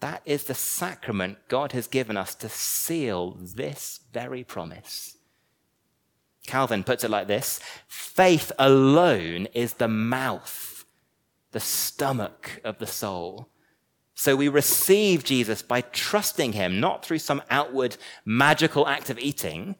That 0.00 0.22
is 0.24 0.44
the 0.44 0.54
sacrament 0.54 1.38
God 1.48 1.72
has 1.72 1.86
given 1.86 2.16
us 2.16 2.34
to 2.36 2.48
seal 2.48 3.36
this 3.40 4.00
very 4.12 4.42
promise. 4.42 5.16
Calvin 6.46 6.82
puts 6.82 7.04
it 7.04 7.10
like 7.10 7.28
this 7.28 7.60
faith 7.86 8.50
alone 8.58 9.46
is 9.54 9.74
the 9.74 9.88
mouth, 9.88 10.84
the 11.52 11.60
stomach 11.60 12.60
of 12.64 12.78
the 12.78 12.86
soul. 12.86 13.48
So 14.14 14.36
we 14.36 14.48
receive 14.48 15.24
Jesus 15.24 15.62
by 15.62 15.80
trusting 15.80 16.52
him, 16.52 16.80
not 16.80 17.04
through 17.04 17.20
some 17.20 17.42
outward 17.48 17.96
magical 18.24 18.86
act 18.86 19.08
of 19.08 19.18
eating, 19.18 19.76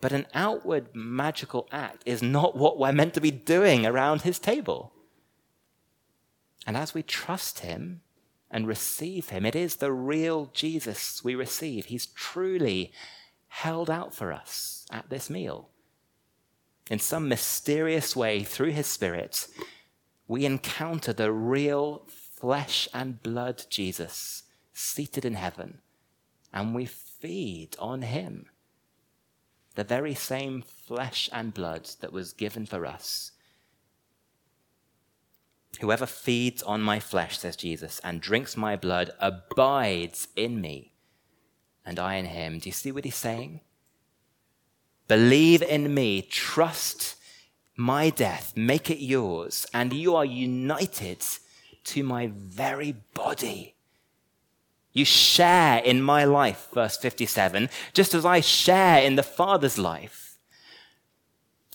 but 0.00 0.12
an 0.12 0.26
outward 0.34 0.94
magical 0.94 1.68
act 1.72 2.02
is 2.06 2.22
not 2.22 2.56
what 2.56 2.78
we're 2.78 2.92
meant 2.92 3.14
to 3.14 3.20
be 3.20 3.30
doing 3.30 3.84
around 3.84 4.22
his 4.22 4.38
table. 4.38 4.92
And 6.66 6.76
as 6.76 6.94
we 6.94 7.02
trust 7.02 7.60
him, 7.60 8.02
and 8.50 8.66
receive 8.66 9.28
him. 9.28 9.44
It 9.44 9.54
is 9.54 9.76
the 9.76 9.92
real 9.92 10.50
Jesus 10.52 11.22
we 11.22 11.34
receive. 11.34 11.86
He's 11.86 12.06
truly 12.06 12.92
held 13.48 13.90
out 13.90 14.14
for 14.14 14.32
us 14.32 14.86
at 14.90 15.10
this 15.10 15.28
meal. 15.28 15.68
In 16.90 16.98
some 16.98 17.28
mysterious 17.28 18.16
way, 18.16 18.42
through 18.42 18.70
his 18.70 18.86
Spirit, 18.86 19.48
we 20.26 20.46
encounter 20.46 21.12
the 21.12 21.32
real 21.32 22.06
flesh 22.08 22.88
and 22.94 23.22
blood 23.22 23.64
Jesus 23.68 24.44
seated 24.72 25.24
in 25.24 25.34
heaven, 25.34 25.80
and 26.52 26.74
we 26.74 26.86
feed 26.86 27.76
on 27.78 28.02
him. 28.02 28.46
The 29.78 29.84
very 29.84 30.14
same 30.14 30.62
flesh 30.62 31.30
and 31.32 31.54
blood 31.54 31.88
that 32.00 32.12
was 32.12 32.32
given 32.32 32.66
for 32.66 32.84
us 32.84 33.30
Whoever 35.80 36.06
feeds 36.06 36.62
on 36.62 36.82
my 36.82 36.98
flesh, 36.98 37.38
says 37.38 37.54
Jesus, 37.56 38.00
and 38.02 38.20
drinks 38.20 38.56
my 38.56 38.74
blood 38.74 39.12
abides 39.20 40.28
in 40.34 40.60
me, 40.60 40.92
and 41.86 41.98
I 41.98 42.16
in 42.16 42.26
him. 42.26 42.58
Do 42.58 42.68
you 42.68 42.72
see 42.72 42.90
what 42.90 43.04
he's 43.04 43.14
saying? 43.14 43.60
Believe 45.06 45.62
in 45.62 45.94
me, 45.94 46.22
trust 46.22 47.16
my 47.76 48.10
death, 48.10 48.54
make 48.56 48.90
it 48.90 48.98
yours, 48.98 49.66
and 49.72 49.92
you 49.92 50.16
are 50.16 50.24
united 50.24 51.24
to 51.84 52.02
my 52.02 52.26
very 52.34 52.96
body. 53.14 53.76
You 54.98 55.04
share 55.04 55.78
in 55.78 56.02
my 56.02 56.24
life, 56.24 56.70
verse 56.74 56.96
57, 56.96 57.70
just 57.92 58.14
as 58.14 58.24
I 58.24 58.40
share 58.40 59.00
in 59.00 59.14
the 59.14 59.22
Father's 59.22 59.78
life. 59.78 60.38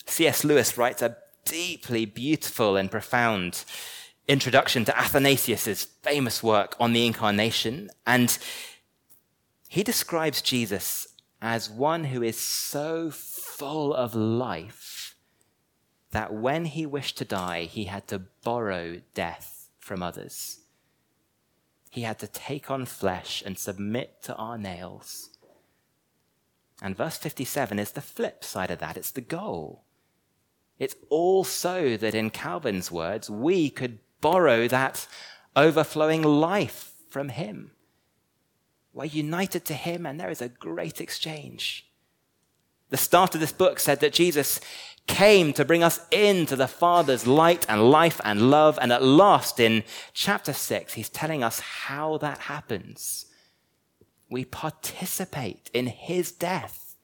C.S. 0.05 0.43
Lewis 0.43 0.77
writes 0.77 1.01
a 1.01 1.15
deeply 1.45 2.03
beautiful 2.03 2.75
and 2.75 2.91
profound 2.91 3.63
introduction 4.27 4.83
to 4.83 4.99
Athanasius' 4.99 5.85
famous 5.85 6.43
work 6.43 6.75
on 6.81 6.91
the 6.91 7.07
incarnation. 7.07 7.89
And 8.05 8.37
he 9.69 9.83
describes 9.83 10.41
Jesus 10.41 11.07
as 11.41 11.69
one 11.69 12.03
who 12.03 12.21
is 12.21 12.37
so 12.37 13.09
full 13.09 13.93
of 13.93 14.13
life 14.13 15.15
that 16.11 16.33
when 16.33 16.65
he 16.65 16.85
wished 16.85 17.17
to 17.19 17.25
die, 17.25 17.63
he 17.63 17.85
had 17.85 18.05
to 18.09 18.19
borrow 18.43 18.99
death 19.13 19.69
from 19.79 20.03
others. 20.03 20.62
He 21.93 22.01
had 22.01 22.17
to 22.19 22.27
take 22.27 22.71
on 22.71 22.87
flesh 22.87 23.43
and 23.45 23.55
submit 23.55 24.23
to 24.23 24.33
our 24.33 24.57
nails. 24.57 25.29
And 26.81 26.97
verse 26.97 27.17
57 27.17 27.77
is 27.77 27.91
the 27.91 28.01
flip 28.01 28.43
side 28.43 28.71
of 28.71 28.79
that. 28.79 28.97
It's 28.97 29.11
the 29.11 29.21
goal. 29.21 29.83
It's 30.79 30.95
all 31.11 31.43
so 31.43 31.95
that, 31.97 32.15
in 32.15 32.31
Calvin's 32.31 32.91
words, 32.91 33.29
we 33.29 33.69
could 33.69 33.99
borrow 34.21 34.67
that 34.69 35.05
overflowing 35.55 36.23
life 36.23 36.93
from 37.09 37.29
Him. 37.29 37.73
We're 38.91 39.05
united 39.05 39.63
to 39.65 39.75
Him, 39.75 40.07
and 40.07 40.19
there 40.19 40.31
is 40.31 40.41
a 40.41 40.49
great 40.49 40.99
exchange. 40.99 41.91
The 42.89 42.97
start 42.97 43.35
of 43.35 43.39
this 43.39 43.51
book 43.51 43.79
said 43.79 43.99
that 43.99 44.13
Jesus 44.13 44.59
came 45.07 45.53
to 45.53 45.65
bring 45.65 45.83
us 45.83 45.99
into 46.11 46.55
the 46.55 46.67
Father's 46.67 47.27
light 47.27 47.65
and 47.69 47.89
life 47.91 48.19
and 48.23 48.49
love. 48.49 48.79
And 48.81 48.91
at 48.91 49.03
last, 49.03 49.59
in 49.59 49.83
chapter 50.13 50.53
6, 50.53 50.93
he's 50.93 51.09
telling 51.09 51.43
us 51.43 51.59
how 51.59 52.17
that 52.17 52.39
happens. 52.39 53.25
We 54.29 54.45
participate 54.45 55.69
in 55.73 55.87
his 55.87 56.31
death, 56.31 56.95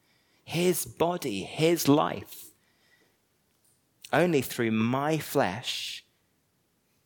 his 0.44 0.86
body, 0.86 1.44
his 1.44 1.88
life. 1.88 2.52
Only 4.12 4.42
through 4.42 4.72
my 4.72 5.18
flesh 5.18 6.04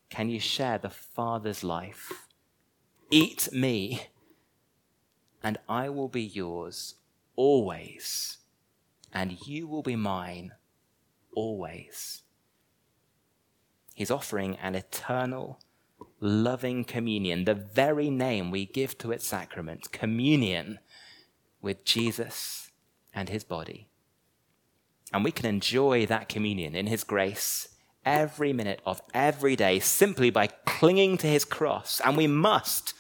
can 0.10 0.30
you 0.30 0.40
share 0.40 0.78
the 0.78 0.92
Father's 0.92 1.64
life? 1.64 2.12
Eat 3.10 3.50
me, 3.52 4.08
and 5.42 5.58
I 5.68 5.90
will 5.90 6.08
be 6.08 6.22
yours 6.22 6.96
always, 7.36 8.38
and 9.12 9.46
you 9.48 9.68
will 9.68 9.82
be 9.82 9.96
mine 9.96 10.54
always. 11.36 12.24
He's 13.94 14.12
offering 14.12 14.56
an 14.58 14.76
eternal, 14.76 15.60
loving 16.20 16.84
communion, 16.84 17.46
the 17.46 17.54
very 17.54 18.10
name 18.10 18.50
we 18.50 18.66
give 18.66 18.98
to 19.00 19.12
its 19.12 19.26
sacrament, 19.28 19.92
communion 19.92 20.80
with 21.62 21.86
Jesus 21.86 22.72
and 23.14 23.30
his 23.30 23.44
body. 23.44 23.88
And 25.12 25.24
we 25.24 25.32
can 25.32 25.46
enjoy 25.46 26.08
that 26.08 26.28
communion 26.28 26.76
in 26.76 26.88
his 26.88 27.04
grace 27.04 27.70
every 28.04 28.52
minute 28.52 28.82
of 28.86 29.02
every 29.14 29.56
day 29.56 29.80
simply 29.80 30.30
by 30.30 30.48
clinging 30.48 31.18
to 31.20 31.28
his 31.28 31.46
cross. 31.46 32.02
And 32.04 32.18
we 32.18 32.28
must. 32.28 32.94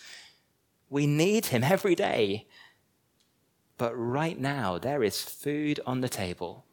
We 0.89 1.07
need 1.07 1.47
him 1.47 1.63
every 1.63 1.95
day. 1.95 2.47
But 3.77 3.93
right 3.95 4.39
now, 4.39 4.77
there 4.77 5.03
is 5.03 5.23
food 5.23 5.79
on 5.87 6.01
the 6.01 6.09
table 6.09 6.65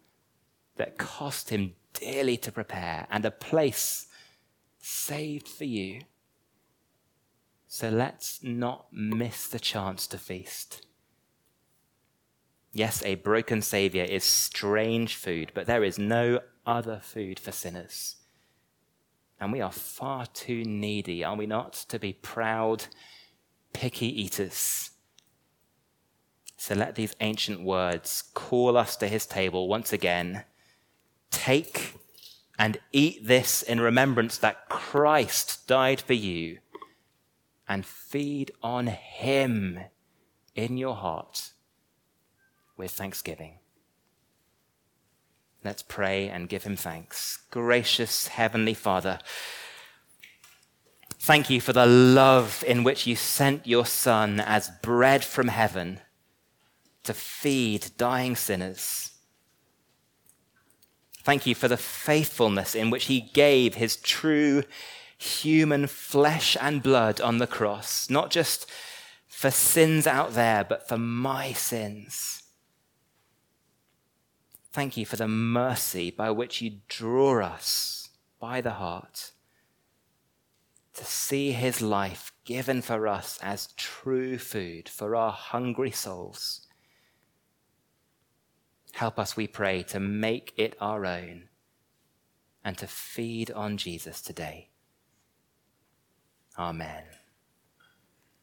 that 0.81 0.97
cost 0.97 1.51
him 1.51 1.75
dearly 1.93 2.39
to 2.39 2.51
prepare 2.51 3.07
and 3.11 3.27
a 3.27 3.31
place 3.31 4.07
saved 4.79 5.47
for 5.47 5.65
you. 5.65 6.01
So 7.69 7.91
let's 7.91 8.43
not 8.43 8.87
miss 8.91 9.47
the 9.47 9.61
chance 9.61 10.07
to 10.07 10.17
feast. 10.17 10.87
Yes, 12.73 13.03
a 13.05 13.17
broken 13.17 13.61
Savior 13.61 14.05
is 14.05 14.25
strange 14.25 15.17
food, 15.17 15.53
but 15.55 15.67
there 15.67 15.85
is 15.85 15.99
no 15.99 16.41
other 16.65 16.99
food 17.03 17.39
for 17.39 17.53
sinners. 17.53 18.17
And 19.39 19.53
we 19.53 19.61
are 19.61 19.73
far 19.73 20.25
too 20.27 20.65
needy, 20.65 21.23
are 21.23 21.37
we 21.37 21.47
not, 21.47 21.75
to 21.91 21.99
be 21.99 22.15
proud, 22.15 22.87
picky 23.75 24.23
eaters. 24.23 24.93
So 26.57 26.75
let 26.75 26.95
these 26.95 27.15
ancient 27.21 27.63
words 27.63 28.23
call 28.33 28.79
us 28.79 28.97
to 28.97 29.09
his 29.09 29.27
table 29.27 29.69
once 29.69 29.93
again. 29.93 30.45
Take 31.31 31.95
and 32.59 32.79
eat 32.93 33.27
this 33.27 33.63
in 33.63 33.81
remembrance 33.81 34.37
that 34.39 34.69
Christ 34.69 35.67
died 35.67 36.01
for 36.01 36.13
you, 36.13 36.59
and 37.69 37.87
feed 37.87 38.51
on 38.63 38.89
him 38.89 39.81
in 40.55 40.77
your 40.77 40.97
heart 40.97 41.53
with 42.77 42.91
thanksgiving. 42.91 43.61
Let's 45.65 45.83
pray 45.83 46.29
and 46.29 46.49
give 46.49 46.65
him 46.65 46.77
thanks. 46.77 47.39
Gracious 47.51 48.29
Heavenly 48.29 48.75
Father, 48.75 49.19
thank 51.19 51.51
you 51.51 51.61
for 51.61 51.73
the 51.73 51.87
love 51.87 52.65
in 52.67 52.83
which 52.83 53.07
you 53.07 53.15
sent 53.15 53.67
your 53.67 53.87
Son 53.87 54.41
as 54.41 54.71
bread 54.83 55.23
from 55.23 55.49
heaven 55.49 56.01
to 57.05 57.15
feed 57.15 57.91
dying 57.97 58.37
sinners. 58.37 59.10
Thank 61.23 61.47
you 61.47 61.55
for 61.55 61.69
the 61.69 61.77
faithfulness 61.77 62.75
in 62.75 62.91
which 62.91 63.05
he 63.05 63.21
gave 63.21 63.75
his 63.75 63.97
true 63.97 64.63
human 65.19 65.87
flesh 65.87 66.57
and 66.61 66.83
blood 66.83 67.21
on 67.21 67.39
the 67.39 67.47
cross, 67.47 68.09
not 68.09 68.31
just 68.31 68.67
for 69.27 69.51
sins 69.51 70.07
out 70.07 70.33
there, 70.33 70.65
but 70.65 70.89
for 70.89 70.97
my 70.97 71.53
sins. 71.53 72.43
Thank 74.73 74.97
you 74.97 75.05
for 75.05 75.17
the 75.17 75.29
mercy 75.29 76.11
by 76.11 76.31
which 76.31 76.63
you 76.63 76.79
draw 76.89 77.45
us 77.45 78.09
by 78.39 78.61
the 78.61 78.75
heart 78.75 79.33
to 80.95 81.05
see 81.05 81.53
his 81.53 81.83
life 81.83 82.33
given 82.45 82.81
for 82.81 83.07
us 83.07 83.39
as 83.43 83.73
true 83.77 84.39
food 84.39 84.89
for 84.89 85.15
our 85.17 85.33
hungry 85.33 85.91
souls. 85.91 86.67
Help 88.93 89.19
us, 89.19 89.37
we 89.37 89.47
pray, 89.47 89.83
to 89.85 90.01
make 90.01 90.53
it 90.57 90.77
our 90.81 91.07
own 91.07 91.49
and 92.65 92.77
to 92.79 92.87
feed 92.87 93.51
on 93.51 93.77
Jesus 93.77 94.21
today. 94.21 94.69
Amen. 96.59 97.05